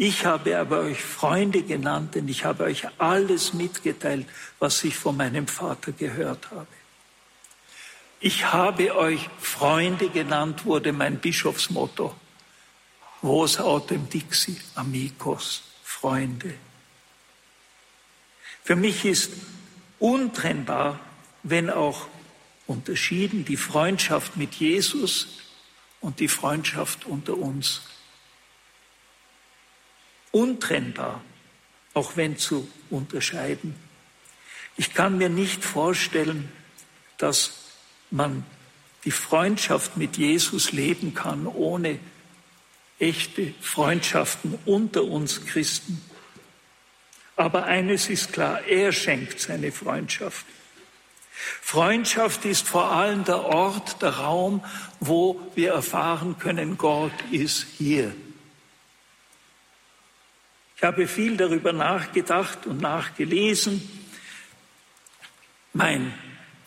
[0.00, 4.28] Ich habe aber euch Freunde genannt, denn ich habe euch alles mitgeteilt,
[4.60, 6.68] was ich von meinem Vater gehört habe.
[8.20, 12.14] Ich habe euch Freunde genannt, wurde mein Bischofsmotto.
[13.22, 15.62] Vos autem dixi, amigos.
[15.82, 16.54] Freunde.
[18.62, 19.32] Für mich ist
[19.98, 21.00] untrennbar,
[21.42, 22.06] wenn auch
[22.68, 25.26] unterschieden, die Freundschaft mit Jesus
[26.00, 27.80] und die Freundschaft unter uns.
[30.30, 31.22] Untrennbar,
[31.94, 33.74] auch wenn zu unterscheiden.
[34.76, 36.50] Ich kann mir nicht vorstellen,
[37.16, 37.64] dass
[38.10, 38.44] man
[39.04, 41.98] die Freundschaft mit Jesus leben kann, ohne
[42.98, 46.02] echte Freundschaften unter uns Christen.
[47.36, 50.44] Aber eines ist klar, er schenkt seine Freundschaft.
[51.62, 54.64] Freundschaft ist vor allem der Ort, der Raum,
[54.98, 58.14] wo wir erfahren können, Gott ist hier.
[60.78, 63.82] Ich habe viel darüber nachgedacht und nachgelesen.
[65.72, 66.14] Mein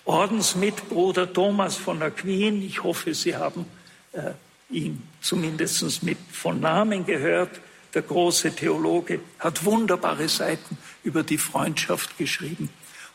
[0.04, 3.65] Ordensmitbruder Thomas von Aquin, ich hoffe, Sie haben
[4.12, 4.34] äh,
[4.69, 7.62] ihn zumindest mit von Namen gehört,
[7.93, 12.69] der große Theologe, hat wunderbare Seiten über die Freundschaft geschrieben.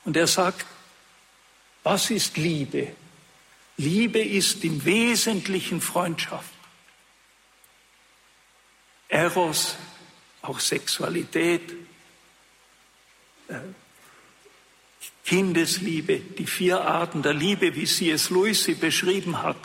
[0.07, 0.65] Und er sagt,
[1.83, 2.89] was ist Liebe?
[3.77, 6.55] Liebe ist im Wesentlichen Freundschaft.
[9.09, 9.77] Eros,
[10.47, 11.63] auch Sexualität,
[13.49, 13.59] äh,
[15.25, 18.31] Kindesliebe, die vier Arten der Liebe, wie C.S.
[18.31, 19.57] Lewis sie beschrieben hat.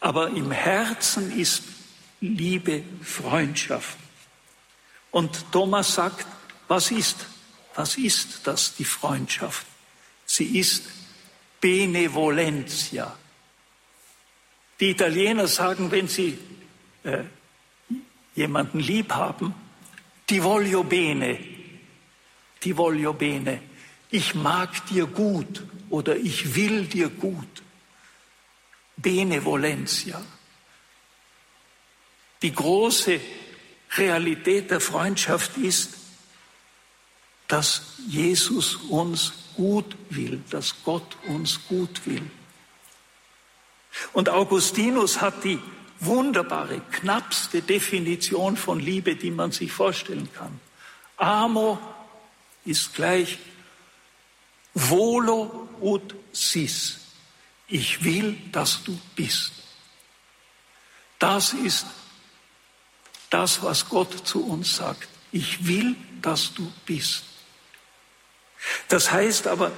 [0.00, 1.62] Aber im Herzen ist
[2.20, 3.98] Liebe Freundschaft.
[5.10, 6.26] Und Thomas sagt,
[6.68, 7.26] was ist,
[7.74, 9.66] was ist das, die Freundschaft?
[10.24, 10.84] Sie ist
[11.60, 13.14] Benevolentia.
[14.80, 16.38] Die Italiener sagen, wenn sie
[17.04, 17.24] äh,
[18.34, 19.54] jemanden lieb haben,
[20.28, 21.38] die voglio bene,
[22.62, 23.60] die voglio bene.
[24.10, 27.62] Ich mag dir gut oder ich will dir gut.
[28.96, 30.22] Benevolentia.
[32.42, 33.20] Die große
[33.96, 35.94] Realität der Freundschaft ist,
[37.48, 42.30] dass Jesus uns gut will, dass Gott uns gut will.
[44.12, 45.58] Und Augustinus hat die
[46.04, 50.60] wunderbare, knappste Definition von Liebe, die man sich vorstellen kann.
[51.16, 51.78] Amor
[52.64, 53.38] ist gleich
[54.74, 56.98] volo ut sis.
[57.68, 59.52] Ich will, dass du bist.
[61.18, 61.86] Das ist
[63.30, 65.08] das, was Gott zu uns sagt.
[65.30, 67.24] Ich will, dass du bist.
[68.88, 69.72] Das heißt aber,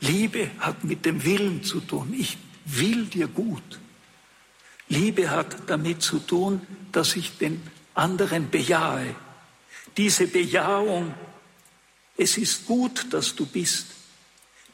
[0.00, 2.14] Liebe hat mit dem Willen zu tun.
[2.18, 3.78] Ich will dir gut.
[4.92, 7.62] Liebe hat damit zu tun, dass ich den
[7.94, 9.16] anderen bejahe.
[9.96, 11.14] Diese Bejahung,
[12.18, 13.86] es ist gut, dass du bist.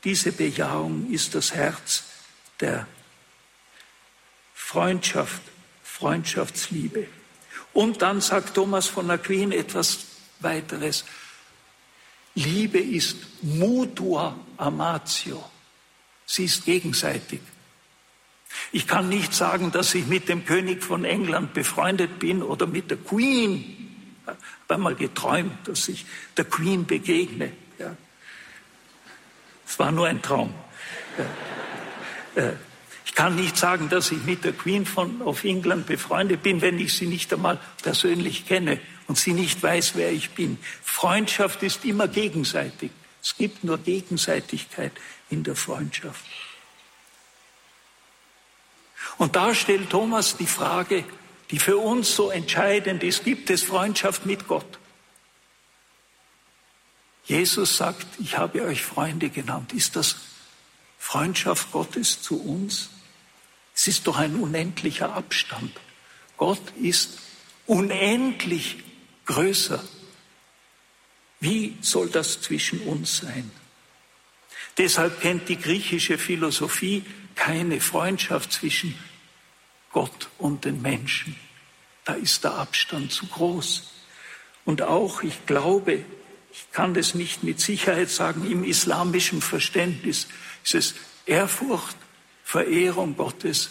[0.02, 2.02] Diese Bejahung ist das Herz
[2.58, 2.88] der
[4.54, 5.40] Freundschaft,
[5.84, 7.06] Freundschaftsliebe.
[7.72, 9.98] Und dann sagt Thomas von Aquin etwas
[10.40, 11.04] weiteres.
[12.34, 15.48] Liebe ist mutua amatio.
[16.26, 17.40] Sie ist gegenseitig.
[18.72, 22.90] Ich kann nicht sagen, dass ich mit dem König von England befreundet bin oder mit
[22.90, 23.60] der Queen.
[24.22, 26.04] Ich habe einmal geträumt, dass ich
[26.36, 27.52] der Queen begegne.
[27.78, 27.96] Ja.
[29.66, 30.52] Es war nur ein Traum.
[32.34, 32.52] Äh,
[33.04, 36.78] ich kann nicht sagen, dass ich mit der Queen von, of England befreundet bin, wenn
[36.78, 40.58] ich sie nicht einmal persönlich kenne und sie nicht weiß, wer ich bin.
[40.82, 42.90] Freundschaft ist immer gegenseitig.
[43.22, 44.92] Es gibt nur Gegenseitigkeit
[45.30, 46.24] in der Freundschaft.
[49.16, 51.04] Und da stellt Thomas die Frage,
[51.50, 54.78] die für uns so entscheidend ist, gibt es Freundschaft mit Gott?
[57.24, 59.72] Jesus sagt, ich habe euch Freunde genannt.
[59.72, 60.16] Ist das
[60.98, 62.90] Freundschaft Gottes zu uns?
[63.74, 65.72] Es ist doch ein unendlicher Abstand.
[66.36, 67.18] Gott ist
[67.66, 68.78] unendlich
[69.26, 69.82] größer.
[71.40, 73.50] Wie soll das zwischen uns sein?
[74.78, 77.04] Deshalb kennt die griechische Philosophie
[77.38, 78.98] keine Freundschaft zwischen
[79.92, 81.36] Gott und den Menschen.
[82.04, 83.90] Da ist der Abstand zu groß.
[84.64, 86.04] Und auch, ich glaube,
[86.52, 90.26] ich kann das nicht mit Sicherheit sagen, im islamischen Verständnis
[90.64, 90.94] ist es
[91.26, 91.96] Ehrfurcht,
[92.42, 93.70] Verehrung Gottes.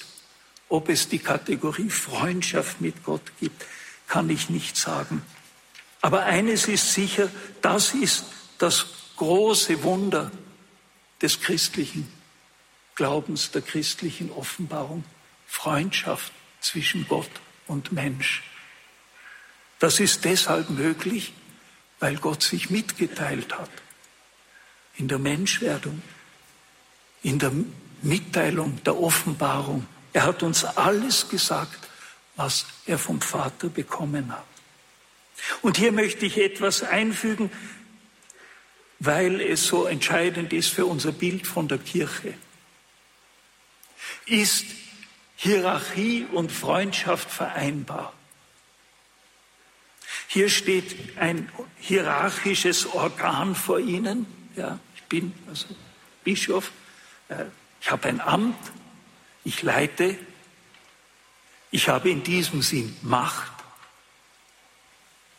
[0.70, 3.66] Ob es die Kategorie Freundschaft mit Gott gibt,
[4.08, 5.22] kann ich nicht sagen.
[6.02, 7.30] Aber eines ist sicher,
[7.62, 8.26] das ist
[8.60, 8.86] das
[9.18, 10.32] große Wunder
[11.22, 12.17] des christlichen
[12.98, 15.06] Glaubens, der christlichen Offenbarung.
[15.48, 17.30] Freundschaft zwischen Gott
[17.68, 18.44] und Mensch.
[19.80, 21.34] Das ist deshalb möglich,
[22.00, 23.70] weil Gott sich mitgeteilt hat.
[24.96, 26.02] In der Menschwerdung,
[27.24, 27.52] in der
[28.02, 29.88] Mitteilung, der Offenbarung.
[30.14, 31.88] Er hat uns alles gesagt,
[32.36, 34.46] was er vom Vater bekommen hat.
[35.62, 37.52] Und hier möchte ich etwas einfügen,
[39.00, 42.34] weil es so entscheidend ist für unser Bild von der Kirche.
[44.28, 44.66] Ist
[45.36, 48.14] Hierarchie und Freundschaft vereinbar?
[50.28, 54.26] Hier steht ein hierarchisches Organ vor Ihnen.
[54.56, 55.68] Ja, ich bin also
[56.24, 56.72] Bischof.
[57.30, 57.46] Äh,
[57.82, 58.58] ich habe ein Amt.
[59.44, 60.18] Ich leite.
[61.72, 63.58] Ich habe in diesem Sinn Macht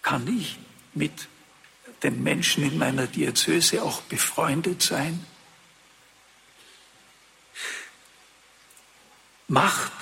[0.08, 0.58] kann ich
[0.94, 1.28] mit
[2.02, 5.26] den Menschen in meiner Diözese auch befreundet sein?
[9.48, 9.92] Macht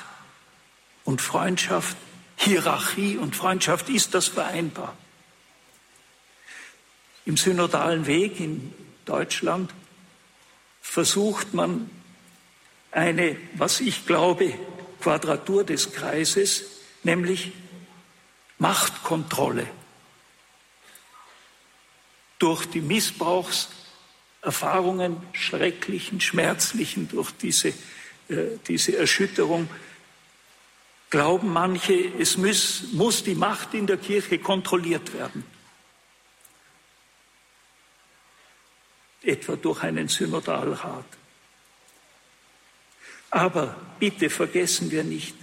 [1.04, 1.96] und Freundschaft,
[2.36, 4.96] Hierarchie und Freundschaft, ist das vereinbar?
[7.24, 8.74] Im synodalen Weg in
[9.04, 9.72] Deutschland
[10.80, 11.88] versucht man
[12.90, 14.54] eine, was ich glaube,
[15.00, 16.64] Quadratur des Kreises,
[17.02, 17.52] nämlich
[18.58, 19.66] Machtkontrolle
[22.38, 27.72] durch die Missbrauchserfahrungen, schrecklichen, schmerzlichen, durch diese,
[28.28, 29.68] diese Erschütterung,
[31.10, 35.44] glauben manche, es muss, muss die Macht in der Kirche kontrolliert werden.
[39.22, 41.04] Etwa durch einen Synodalrat.
[43.30, 45.34] Aber bitte vergessen wir nicht,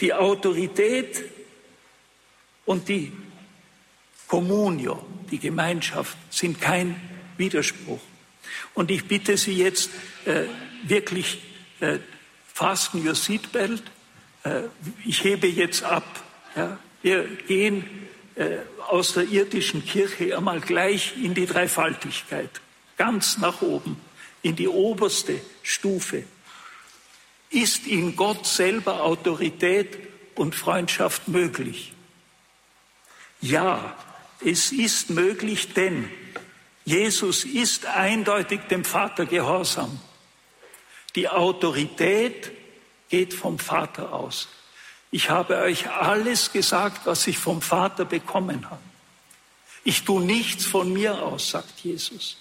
[0.00, 1.24] die Autorität
[2.64, 3.12] und die
[4.26, 7.07] Communio, die Gemeinschaft, sind kein
[7.38, 8.00] Widerspruch.
[8.74, 9.90] Und ich bitte Sie jetzt
[10.24, 10.44] äh,
[10.84, 11.40] wirklich,
[11.80, 11.98] äh,
[12.52, 13.82] fasten your seatbelt.
[14.44, 14.62] Äh,
[15.04, 16.24] ich hebe jetzt ab.
[16.56, 16.78] Ja.
[17.02, 17.84] Wir gehen
[18.34, 18.58] äh,
[18.88, 22.50] aus der irdischen Kirche einmal gleich in die Dreifaltigkeit,
[22.96, 24.00] ganz nach oben,
[24.42, 26.24] in die oberste Stufe.
[27.50, 29.96] Ist in Gott selber Autorität
[30.34, 31.92] und Freundschaft möglich?
[33.40, 33.96] Ja,
[34.44, 36.10] es ist möglich, denn
[36.88, 40.00] Jesus ist eindeutig dem Vater gehorsam.
[41.14, 42.50] Die Autorität
[43.10, 44.48] geht vom Vater aus.
[45.10, 48.80] Ich habe euch alles gesagt, was ich vom Vater bekommen habe.
[49.84, 52.38] Ich tue nichts von mir aus, sagt Jesus.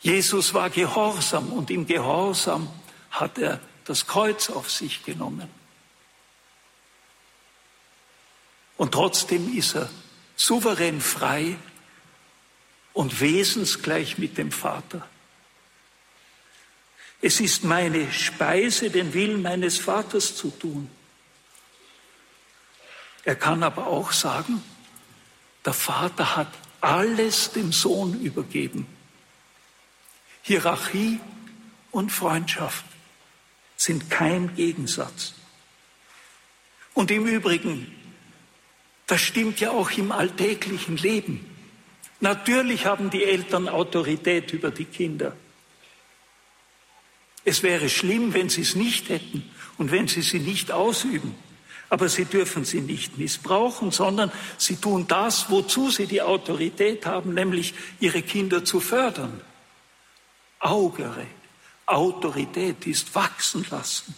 [0.00, 2.70] Jesus war gehorsam und im Gehorsam
[3.10, 5.50] hat er das Kreuz auf sich genommen.
[8.78, 9.90] Und trotzdem ist er
[10.34, 11.58] souverän frei
[13.00, 15.08] und wesensgleich mit dem Vater.
[17.22, 20.90] Es ist meine Speise, den Willen meines Vaters zu tun.
[23.24, 24.62] Er kann aber auch sagen,
[25.64, 28.86] der Vater hat alles dem Sohn übergeben.
[30.42, 31.20] Hierarchie
[31.92, 32.84] und Freundschaft
[33.78, 35.32] sind kein Gegensatz.
[36.92, 37.96] Und im Übrigen,
[39.06, 41.49] das stimmt ja auch im alltäglichen Leben.
[42.20, 45.34] Natürlich haben die Eltern Autorität über die Kinder.
[47.44, 51.34] Es wäre schlimm, wenn sie es nicht hätten und wenn sie sie nicht ausüben.
[51.88, 57.34] Aber sie dürfen sie nicht missbrauchen, sondern sie tun das, wozu sie die Autorität haben,
[57.34, 59.40] nämlich ihre Kinder zu fördern.
[60.60, 61.26] Augere,
[61.86, 64.14] Autorität ist wachsen lassen.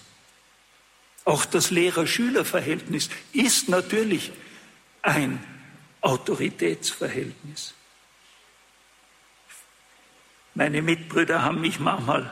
[1.24, 4.32] Auch das Lehrer-Schüler-Verhältnis ist natürlich
[5.03, 5.42] ein
[6.00, 7.74] Autoritätsverhältnis.
[10.55, 12.30] Meine Mitbrüder haben mich manchmal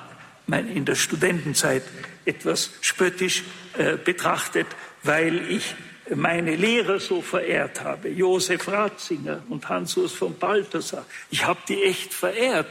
[0.49, 1.83] in der Studentenzeit
[2.25, 3.45] etwas spöttisch
[3.79, 4.67] äh, betrachtet,
[5.03, 5.75] weil ich
[6.15, 11.07] meine Lehrer so verehrt habe, Josef Ratzinger und Hans-Urs von Balthasar.
[11.31, 12.67] Ich habe die echt verehrt.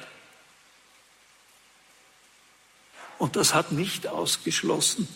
[3.18, 5.08] Und das hat nicht ausgeschlossen,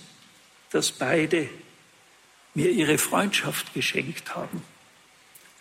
[0.72, 1.50] dass beide
[2.54, 4.64] mir ihre Freundschaft geschenkt haben.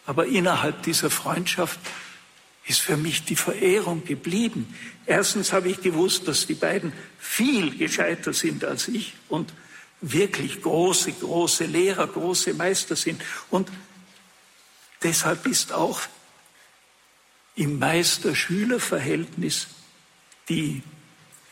[0.07, 1.79] Aber innerhalb dieser Freundschaft
[2.67, 4.75] ist für mich die Verehrung geblieben.
[5.07, 9.53] Erstens habe ich gewusst, dass die beiden viel gescheiter sind als ich und
[10.01, 13.23] wirklich große, große Lehrer, große Meister sind.
[13.51, 13.71] Und
[15.03, 16.01] deshalb ist auch
[17.55, 19.69] im Meister-Schüler-Verhältnis
[20.49, 20.83] die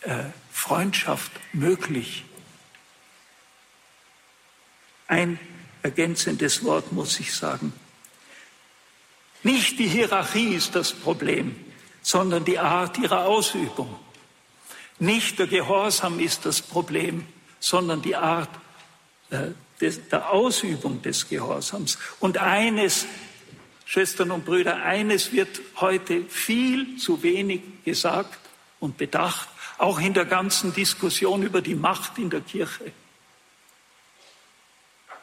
[0.03, 2.25] äh, Freundschaft möglich.
[5.07, 5.39] Ein
[5.83, 7.73] ergänzendes Wort muss ich sagen.
[9.43, 11.57] Nicht die Hierarchie ist das Problem,
[12.03, 13.99] sondern die Art ihrer Ausübung.
[14.99, 17.27] Nicht der Gehorsam ist das Problem,
[17.59, 18.51] sondern die Art
[19.31, 19.49] äh,
[19.81, 21.99] des, der Ausübung des Gehorsams.
[22.21, 23.07] Und eines,
[23.87, 28.39] Schwestern und Brüder, eines wird heute viel zu wenig gesagt
[28.79, 32.93] und bedacht, auch in der ganzen Diskussion über die Macht in der Kirche.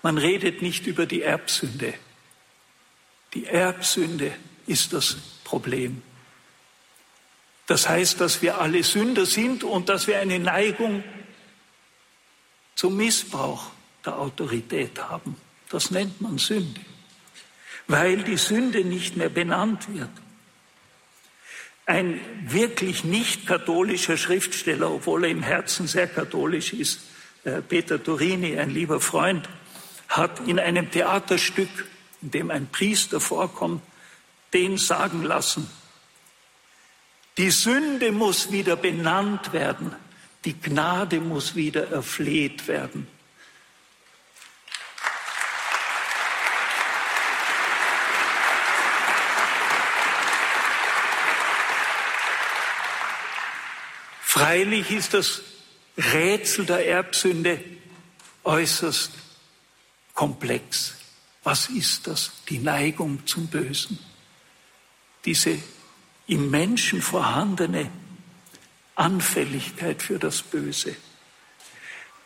[0.01, 1.93] Man redet nicht über die Erbsünde.
[3.37, 4.33] Die Erbsünde
[4.65, 6.01] ist das Problem.
[7.67, 11.03] Das heißt, dass wir alle Sünder sind und dass wir eine Neigung
[12.73, 13.69] zum Missbrauch
[14.03, 15.35] der Autorität haben.
[15.69, 16.81] Das nennt man Sünde,
[17.85, 20.09] weil die Sünde nicht mehr benannt wird.
[21.85, 27.01] Ein wirklich nicht katholischer Schriftsteller, obwohl er im Herzen sehr katholisch ist,
[27.43, 29.47] äh, Peter Turini, ein lieber Freund,
[30.07, 31.69] hat in einem Theaterstück
[32.21, 33.81] in dem ein Priester vorkommt,
[34.53, 35.69] den sagen lassen,
[37.37, 39.95] die Sünde muss wieder benannt werden,
[40.45, 43.07] die Gnade muss wieder erfleht werden.
[54.21, 55.41] Freilich ist das
[55.97, 57.63] Rätsel der Erbsünde
[58.43, 59.11] äußerst
[60.13, 60.95] komplex.
[61.47, 62.33] Was ist das?
[62.49, 63.97] Die Neigung zum Bösen.
[65.23, 65.57] Diese
[66.27, 67.89] im Menschen vorhandene
[68.95, 70.97] Anfälligkeit für das Böse.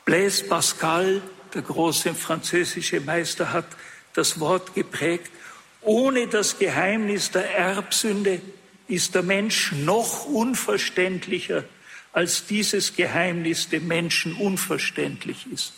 [0.06, 1.22] Blaise Pascal,
[1.54, 3.68] der große französische Meister, hat
[4.14, 5.30] das Wort geprägt,
[5.82, 8.42] ohne das Geheimnis der Erbsünde
[8.88, 11.64] ist der Mensch noch unverständlicher,
[12.12, 15.74] als dieses Geheimnis dem Menschen unverständlich ist.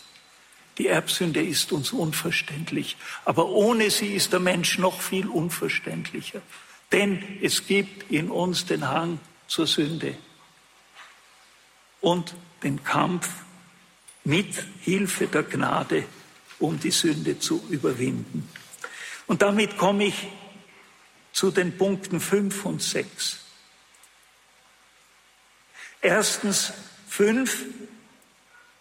[0.78, 6.42] Die Erbsünde ist uns unverständlich, aber ohne sie ist der Mensch noch viel unverständlicher.
[6.90, 10.16] Denn es gibt in uns den Hang zur Sünde
[12.00, 13.28] und den Kampf
[14.24, 16.04] mit Hilfe der Gnade,
[16.58, 18.48] um die Sünde zu überwinden.
[19.26, 20.28] Und damit komme ich
[21.32, 23.40] zu den Punkten fünf und sechs.
[26.00, 26.72] Erstens
[27.08, 27.64] fünf,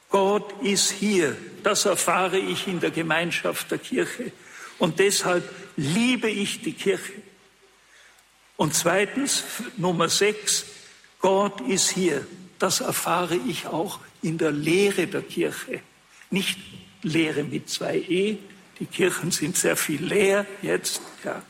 [0.09, 1.35] Gott ist hier.
[1.63, 4.31] Das erfahre ich in der Gemeinschaft der Kirche.
[4.79, 7.13] Und deshalb liebe ich die Kirche.
[8.57, 9.43] Und zweitens,
[9.77, 10.65] Nummer sechs,
[11.19, 12.27] Gott ist hier.
[12.59, 15.81] Das erfahre ich auch in der Lehre der Kirche.
[16.29, 16.59] Nicht
[17.01, 18.37] Lehre mit zwei E.
[18.79, 21.01] Die Kirchen sind sehr viel leer jetzt.
[21.23, 21.41] Ja.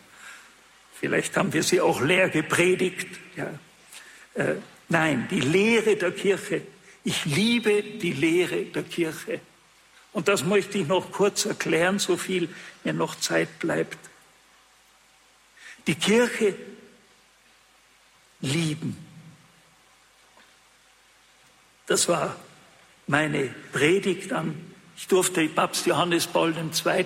[0.99, 3.07] Vielleicht haben wir sie auch leer gepredigt.
[3.35, 3.51] Ja.
[4.35, 4.55] Äh,
[4.89, 6.61] nein, die Lehre der Kirche.
[7.03, 9.41] Ich liebe die Lehre der Kirche.
[10.13, 12.47] Und das möchte ich noch kurz erklären, so viel
[12.83, 13.97] mir noch Zeit bleibt.
[15.87, 16.55] Die Kirche
[18.39, 18.97] lieben.
[21.87, 22.35] Das war
[23.07, 27.05] meine Predigt an, ich durfte Papst Johannes Paul II.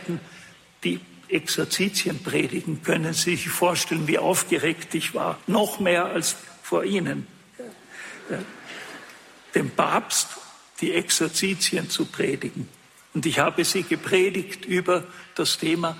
[0.84, 0.99] die
[1.30, 2.84] Exerzitien predigen.
[2.84, 5.39] Können Sie sich vorstellen, wie aufgeregt ich war?
[5.47, 7.28] Noch mehr als vor Ihnen.
[9.55, 10.28] Dem Papst
[10.80, 12.70] die Exerzitien zu predigen.
[13.18, 15.03] Und ich habe sie gepredigt über
[15.34, 15.97] das Thema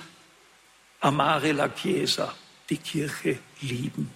[1.00, 2.32] Amare la Chiesa,
[2.70, 4.12] die Kirche lieben.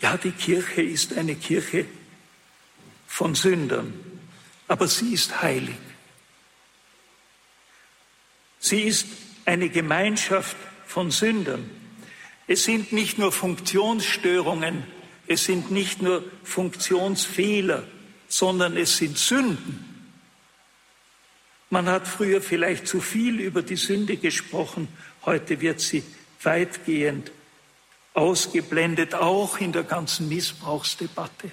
[0.00, 1.86] Ja, die Kirche ist eine Kirche
[3.06, 3.94] von Sündern,
[4.66, 5.76] aber sie ist heilig.
[8.58, 9.06] Sie ist
[9.44, 11.70] eine Gemeinschaft von Sündern.
[12.48, 14.82] Es sind nicht nur Funktionsstörungen,
[15.28, 17.86] es sind nicht nur Funktionsfehler,
[18.32, 19.84] sondern es sind Sünden.
[21.68, 24.88] Man hat früher vielleicht zu viel über die Sünde gesprochen,
[25.26, 26.02] heute wird sie
[26.42, 27.30] weitgehend
[28.14, 31.50] ausgeblendet, auch in der ganzen Missbrauchsdebatte.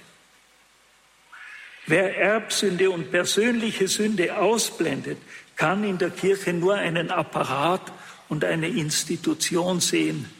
[1.86, 5.18] Wer Erbsünde und persönliche Sünde ausblendet,
[5.56, 7.92] kann in der Kirche nur einen Apparat
[8.30, 10.30] und eine Institution sehen,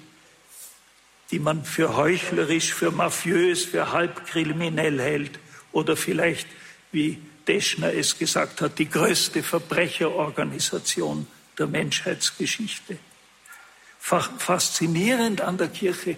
[1.32, 5.38] die man für heuchlerisch, für mafiös, für halbkriminell hält
[5.72, 6.46] oder vielleicht,
[6.92, 11.26] wie Deschner es gesagt hat, die größte Verbrecherorganisation
[11.58, 12.98] der Menschheitsgeschichte.
[13.98, 16.16] Faszinierend an der Kirche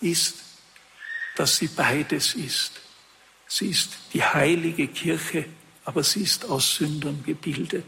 [0.00, 0.36] ist,
[1.36, 2.72] dass sie beides ist.
[3.46, 5.44] Sie ist die heilige Kirche,
[5.84, 7.86] aber sie ist aus Sündern gebildet.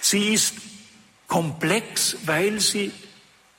[0.00, 0.54] Sie ist
[1.26, 2.92] komplex, weil sie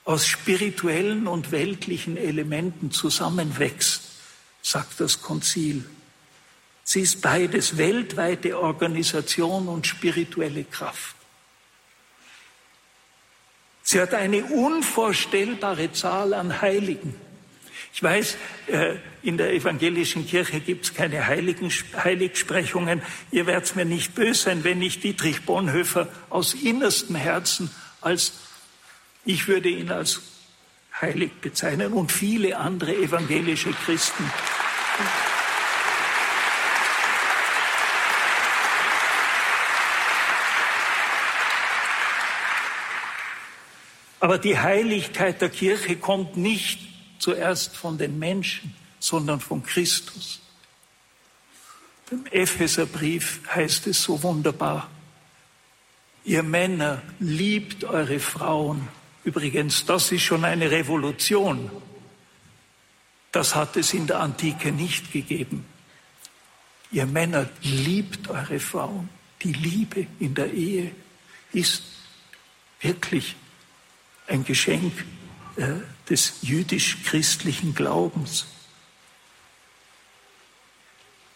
[0.05, 4.08] aus spirituellen und weltlichen Elementen zusammenwächst,
[4.61, 5.85] sagt das Konzil.
[6.83, 11.15] Sie ist beides weltweite Organisation und spirituelle Kraft.
[13.83, 17.15] Sie hat eine unvorstellbare Zahl an Heiligen.
[17.93, 18.37] Ich weiß,
[18.67, 23.01] äh, in der evangelischen Kirche gibt es keine Heiligen, Heiligsprechungen.
[23.31, 28.33] Ihr werdet mir nicht böse sein, wenn ich Dietrich Bonhoeffer aus innerstem Herzen als,
[29.25, 30.21] ich würde ihn als
[31.01, 34.23] heilig bezeichnen und viele andere evangelische Christen.
[44.19, 46.79] Aber die Heiligkeit der Kirche kommt nicht
[47.19, 50.41] zuerst von den Menschen, sondern von Christus.
[52.11, 54.89] Im Epheserbrief heißt es so wunderbar,
[56.25, 58.87] ihr Männer liebt eure Frauen.
[59.29, 61.69] Übrigens, das ist schon eine Revolution.
[63.31, 65.65] Das hat es in der Antike nicht gegeben.
[66.91, 69.07] Ihr Männer liebt eure Frauen.
[69.43, 70.95] Die Liebe in der Ehe
[71.53, 71.83] ist
[72.81, 73.35] wirklich
[74.25, 74.93] ein Geschenk
[75.57, 75.73] äh,
[76.09, 78.47] des jüdisch-christlichen Glaubens.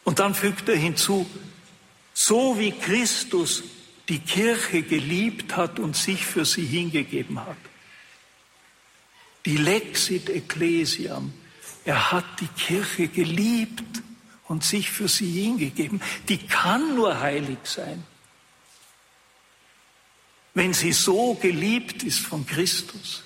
[0.04, 1.30] Und dann fügt er hinzu,
[2.16, 3.62] so wie Christus
[4.10, 7.58] die Kirche geliebt hat und sich für sie hingegeben hat.
[9.46, 11.34] Die Lexit Ecclesiam,
[11.86, 14.02] er hat die Kirche geliebt
[14.48, 16.02] und sich für sie hingegeben.
[16.30, 18.04] Die kann nur heilig sein,
[20.54, 23.24] wenn sie so geliebt ist von Christus.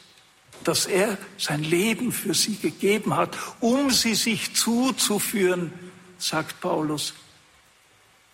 [0.67, 5.71] dass er sein Leben für sie gegeben hat, um sie sich zuzuführen,
[6.17, 7.13] sagt Paulus,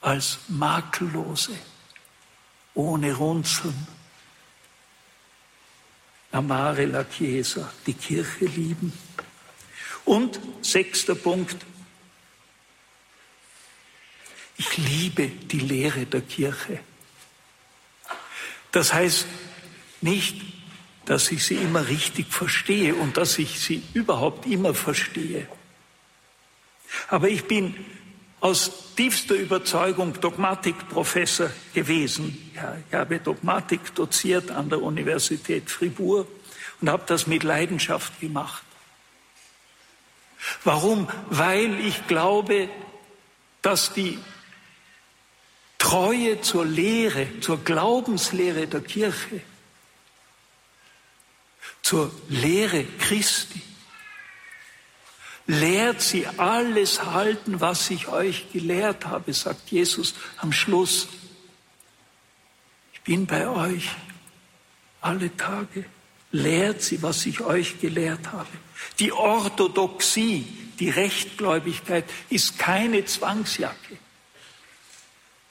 [0.01, 1.55] als makellose,
[2.73, 3.87] ohne Runzeln.
[6.33, 8.91] Amare la Chiesa, die Kirche lieben.
[10.03, 11.55] Und sechster Punkt,
[14.57, 16.79] ich liebe die Lehre der Kirche.
[18.71, 19.27] Das heißt
[20.01, 20.41] nicht,
[21.05, 25.47] dass ich sie immer richtig verstehe und dass ich sie überhaupt immer verstehe.
[27.09, 27.75] Aber ich bin
[28.43, 32.51] aus tiefster Überzeugung Dogmatikprofessor gewesen.
[32.53, 36.27] Ja, ich habe Dogmatik doziert an der Universität Fribourg
[36.81, 38.61] und habe das mit Leidenschaft gemacht.
[40.65, 41.07] Warum?
[41.29, 42.67] Weil ich glaube,
[43.61, 44.19] dass die
[45.77, 49.39] Treue zur Lehre, zur Glaubenslehre der Kirche,
[51.81, 53.61] zur Lehre Christi,
[55.45, 61.07] lehrt sie alles halten, was ich euch gelehrt habe, sagt Jesus am Schluss.
[62.93, 63.89] Ich bin bei euch
[65.01, 65.85] alle Tage.
[66.31, 68.47] Lehrt sie, was ich euch gelehrt habe.
[68.99, 70.47] Die Orthodoxie,
[70.79, 73.97] die Rechtgläubigkeit ist keine Zwangsjacke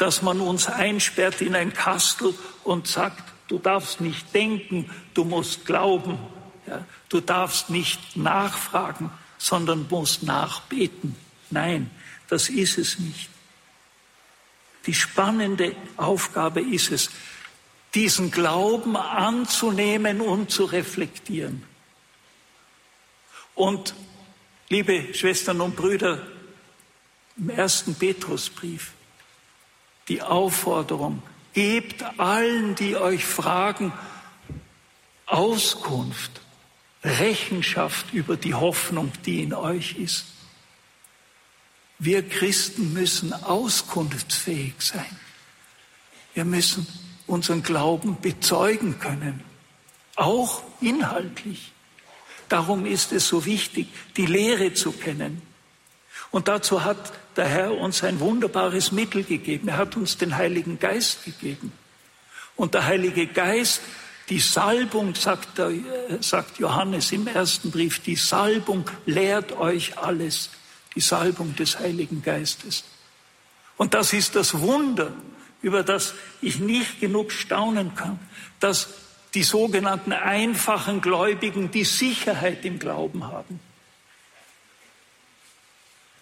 [0.03, 2.35] dass man uns einsperrt in ein Kastel
[2.65, 6.19] und sagt, du darfst nicht denken, du musst glauben,
[6.67, 9.13] ja, du darfst nicht nachfragen,
[9.43, 11.17] sondern musst nachbeten.
[11.51, 11.91] Nein,
[12.29, 13.29] das ist es nicht.
[14.87, 17.11] Die spannende Aufgabe ist es,
[17.93, 21.65] diesen Glauben anzunehmen und zu reflektieren.
[23.57, 23.95] Und
[24.69, 26.25] liebe Schwestern und Brüder,
[27.37, 28.93] im ersten Petrusbrief
[30.07, 31.21] die Aufforderung,
[31.53, 33.93] gebt allen, die euch fragen,
[35.27, 36.42] Auskunft,
[37.03, 40.27] Rechenschaft über die Hoffnung, die in euch ist.
[41.99, 45.19] Wir Christen müssen auskunftsfähig sein.
[46.35, 46.87] Wir müssen
[47.27, 49.43] unseren Glauben bezeugen können,
[50.17, 51.73] auch inhaltlich.
[52.49, 55.43] Darum ist es so wichtig, die Lehre zu kennen.
[56.31, 59.69] Und dazu hat der Herr uns ein wunderbares Mittel gegeben.
[59.69, 61.73] Er hat uns den Heiligen Geist gegeben.
[62.57, 63.81] Und der Heilige Geist,
[64.33, 65.73] die Salbung, sagt, der,
[66.21, 70.49] sagt Johannes im ersten Brief, die Salbung lehrt euch alles.
[70.95, 72.85] Die Salbung des Heiligen Geistes.
[73.77, 75.13] Und das ist das Wunder,
[75.61, 78.19] über das ich nicht genug staunen kann,
[78.59, 78.89] dass
[79.35, 83.61] die sogenannten einfachen Gläubigen die Sicherheit im Glauben haben.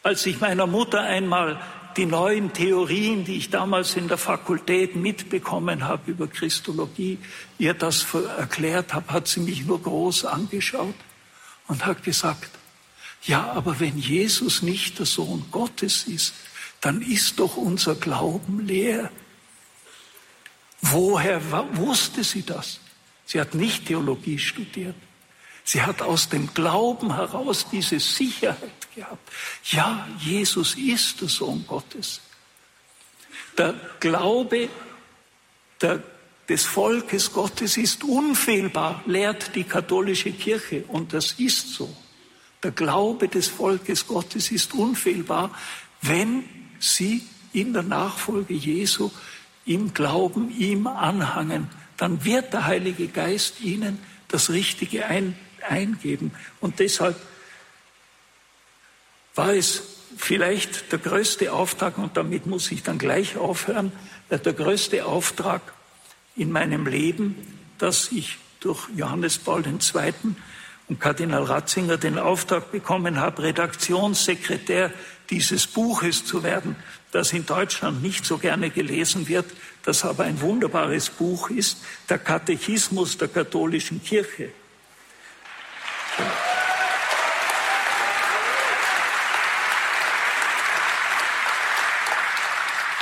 [0.02, 1.62] Als ich meiner Mutter einmal
[1.96, 7.18] die neuen Theorien, die ich damals in der Fakultät mitbekommen habe über Christologie,
[7.58, 8.06] ihr das
[8.38, 10.94] erklärt habe, hat sie mich nur groß angeschaut
[11.68, 12.50] und hat gesagt,
[13.22, 16.34] ja, aber wenn Jesus nicht der Sohn Gottes ist,
[16.80, 19.10] dann ist doch unser Glauben leer.
[20.80, 21.40] Woher
[21.76, 22.80] wusste sie das?
[23.26, 24.96] Sie hat nicht Theologie studiert.
[25.70, 29.30] Sie hat aus dem Glauben heraus diese Sicherheit gehabt.
[29.70, 32.20] Ja, Jesus ist der Sohn Gottes.
[33.56, 34.68] Der Glaube
[35.80, 36.02] der,
[36.48, 40.82] des Volkes Gottes ist unfehlbar, lehrt die katholische Kirche.
[40.88, 41.96] Und das ist so.
[42.64, 45.54] Der Glaube des Volkes Gottes ist unfehlbar,
[46.02, 46.42] wenn
[46.80, 49.12] sie in der Nachfolge Jesu
[49.66, 51.68] im Glauben ihm anhangen.
[51.96, 56.32] Dann wird der Heilige Geist ihnen das Richtige ein, eingeben.
[56.60, 57.16] Und deshalb
[59.34, 59.82] war es
[60.16, 63.92] vielleicht der größte Auftrag, und damit muss ich dann gleich aufhören,
[64.28, 65.62] äh, der größte Auftrag
[66.36, 67.36] in meinem Leben,
[67.78, 70.12] dass ich durch Johannes Paul II.
[70.88, 74.92] und Kardinal Ratzinger den Auftrag bekommen habe, Redaktionssekretär
[75.30, 76.76] dieses Buches zu werden,
[77.12, 79.46] das in Deutschland nicht so gerne gelesen wird,
[79.82, 84.50] das aber ein wunderbares Buch ist, der Katechismus der katholischen Kirche.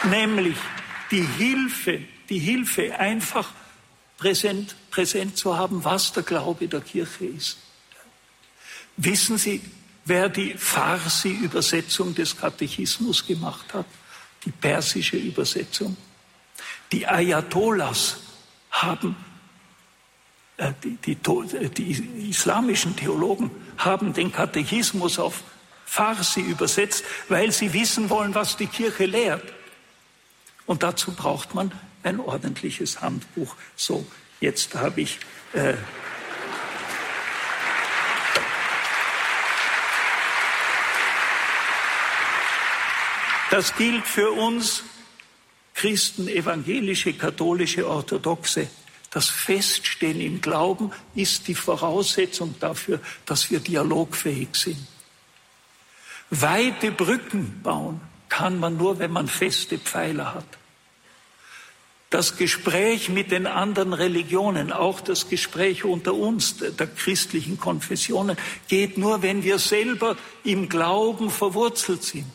[0.05, 0.57] Nämlich
[1.11, 3.51] die Hilfe, die Hilfe einfach
[4.17, 7.59] präsent, präsent zu haben, was der Glaube der Kirche ist.
[8.97, 9.61] Wissen Sie,
[10.05, 13.87] wer die Farsi-Übersetzung des Katechismus gemacht hat?
[14.45, 15.97] Die persische Übersetzung.
[16.91, 18.19] Die Ayatollahs
[18.71, 19.15] haben
[20.59, 25.43] äh, die, die, die islamischen Theologen haben den Katechismus auf
[25.87, 29.43] Farsi übersetzt, weil sie wissen wollen, was die Kirche lehrt.
[30.67, 33.55] Und dazu braucht man ein ordentliches Handbuch.
[33.75, 34.05] So,
[34.41, 35.19] jetzt habe ich.
[35.55, 35.75] Äh
[43.51, 44.83] das gilt für uns
[45.75, 48.69] Christen, evangelische, katholische, orthodoxe,
[49.11, 54.87] das Feststehen im Glauben ist die Voraussetzung dafür, dass wir dialogfähig sind.
[56.31, 60.45] Weite Brücken bauen kann man nur, wenn man feste Pfeiler hat.
[62.11, 68.37] Das Gespräch mit den anderen Religionen, auch das Gespräch unter uns der christlichen Konfessionen,
[68.67, 72.31] geht nur, wenn wir selber im Glauben verwurzelt sind.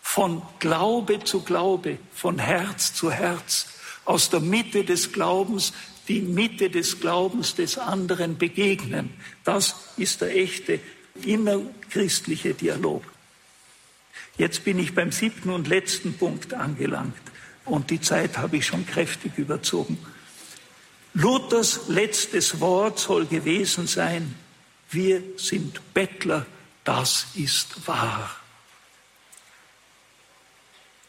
[0.00, 3.66] Von Glaube zu Glaube, von Herz zu Herz,
[4.04, 5.72] aus der Mitte des Glaubens
[6.08, 9.10] die Mitte des Glaubens des anderen begegnen.
[9.44, 10.80] Das ist der echte
[11.24, 13.04] innerchristliche Dialog.
[14.36, 17.14] Jetzt bin ich beim siebten und letzten Punkt angelangt.
[17.64, 19.98] Und die Zeit habe ich schon kräftig überzogen.
[21.14, 24.34] Luthers letztes Wort soll gewesen sein,
[24.90, 26.46] wir sind Bettler,
[26.84, 28.34] das ist wahr.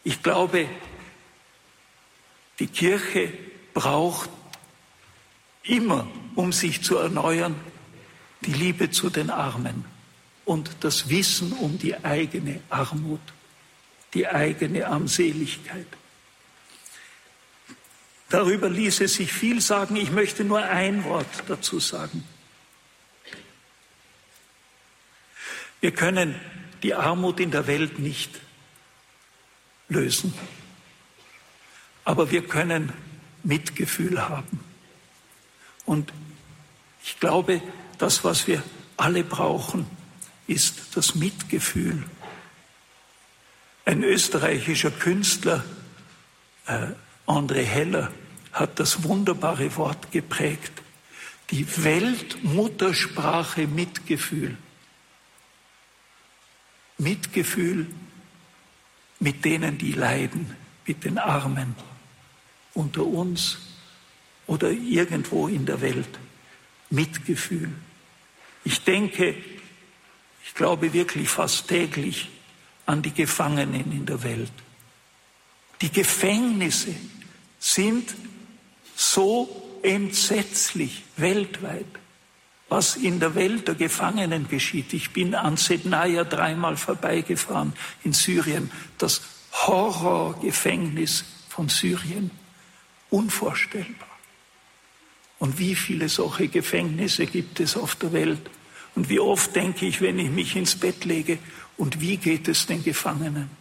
[0.03, 0.67] Ich glaube,
[2.59, 3.33] die Kirche
[3.73, 4.29] braucht
[5.63, 7.55] immer, um sich zu erneuern,
[8.41, 9.85] die Liebe zu den Armen
[10.45, 13.21] und das Wissen um die eigene Armut,
[14.13, 15.87] die eigene Armseligkeit.
[18.29, 19.95] Darüber ließe sich viel sagen.
[19.95, 22.23] Ich möchte nur ein Wort dazu sagen.
[25.81, 26.39] Wir können
[26.81, 28.31] die Armut in der Welt nicht
[29.87, 30.33] lösen,
[32.05, 32.91] aber wir können
[33.43, 34.59] Mitgefühl haben.
[35.85, 36.13] Und
[37.03, 37.61] ich glaube,
[37.97, 38.63] das, was wir
[38.97, 39.85] alle brauchen,
[40.47, 42.03] ist das Mitgefühl.
[43.85, 45.63] Ein österreichischer Künstler,
[46.67, 46.87] äh,
[47.27, 48.11] André Heller,
[48.53, 50.71] hat das wunderbare Wort geprägt.
[51.51, 54.57] Die Weltmuttersprache Mitgefühl.
[56.97, 57.87] Mitgefühl
[59.19, 61.75] mit denen, die leiden, mit den Armen
[62.73, 63.57] unter uns
[64.47, 66.19] oder irgendwo in der Welt.
[66.89, 67.71] Mitgefühl.
[68.63, 69.35] Ich denke,
[70.45, 72.29] ich glaube wirklich fast täglich
[72.85, 74.51] an die Gefangenen in der Welt.
[75.81, 76.95] Die Gefängnisse
[77.59, 78.13] sind
[78.95, 81.85] so entsetzlich weltweit,
[82.69, 84.93] was in der Welt der Gefangenen geschieht.
[84.93, 89.21] Ich bin an Sednaya dreimal vorbeigefahren in Syrien, das
[89.51, 92.31] Horrorgefängnis von Syrien.
[93.13, 94.09] Unvorstellbar.
[95.37, 98.49] Und wie viele solche Gefängnisse gibt es auf der Welt?
[98.95, 101.37] Und wie oft denke ich, wenn ich mich ins Bett lege,
[101.77, 103.51] und wie geht es den Gefangenen?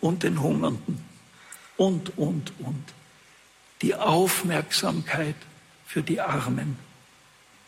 [0.00, 1.02] Und den Hungernden?
[1.78, 2.84] Und, und, und
[3.80, 5.36] die Aufmerksamkeit
[5.86, 6.76] für die Armen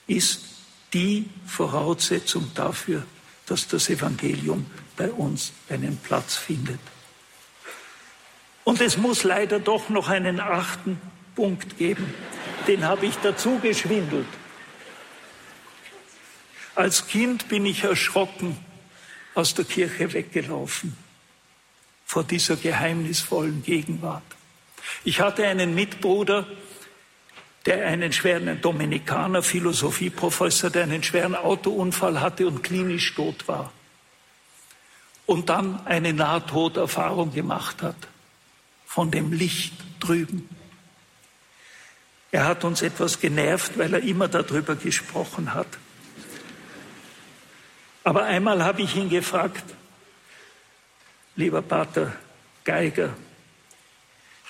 [0.07, 0.45] ist
[0.93, 3.07] die Voraussetzung dafür,
[3.47, 4.67] dass das Evangelium
[4.99, 6.81] bei uns einen Platz findet.
[8.69, 11.01] Und es muss leider doch noch einen achten
[11.35, 12.13] Punkt geben.
[12.67, 14.27] Den habe ich dazu geschwindelt.
[16.75, 18.59] Als Kind bin ich erschrocken
[19.35, 20.95] aus der Kirche weggelaufen
[22.05, 24.23] vor dieser geheimnisvollen Gegenwart.
[25.03, 26.47] Ich hatte einen Mitbruder,
[27.65, 33.73] der einen schweren Dominikaner, Philosophieprofessor, der einen schweren Autounfall hatte und klinisch tot war.
[35.25, 37.97] Und dann eine Nahtoderfahrung gemacht hat
[38.89, 40.49] von dem Licht drüben.
[42.33, 45.67] Er hat uns etwas genervt, weil er immer darüber gesprochen hat.
[48.03, 49.63] Aber einmal habe ich ihn gefragt,
[51.37, 52.17] lieber Pater
[52.65, 53.15] Geiger,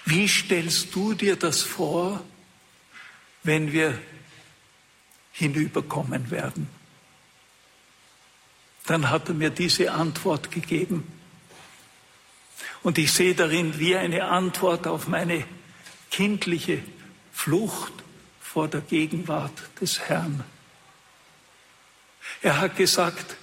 [0.04, 2.24] wie stellst du dir das vor,
[3.42, 3.98] wenn wir
[5.32, 6.68] hinüberkommen werden?
[8.86, 11.17] Dann hat er mir diese Antwort gegeben.
[12.88, 15.44] Und ich sehe darin wie eine Antwort auf meine
[16.10, 16.82] kindliche
[17.30, 17.92] Flucht
[18.40, 20.42] vor der Gegenwart des Herrn.
[22.40, 23.36] Er hat gesagt,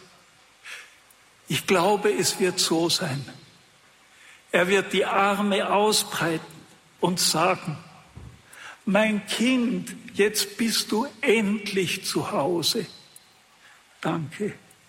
[1.48, 3.24] ich glaube, es wird so sein.
[4.52, 6.44] Er wird die Arme ausbreiten
[7.00, 7.78] und sagen,
[8.86, 12.88] mein Kind, jetzt bist du endlich zu Hause.
[14.02, 14.56] Danke.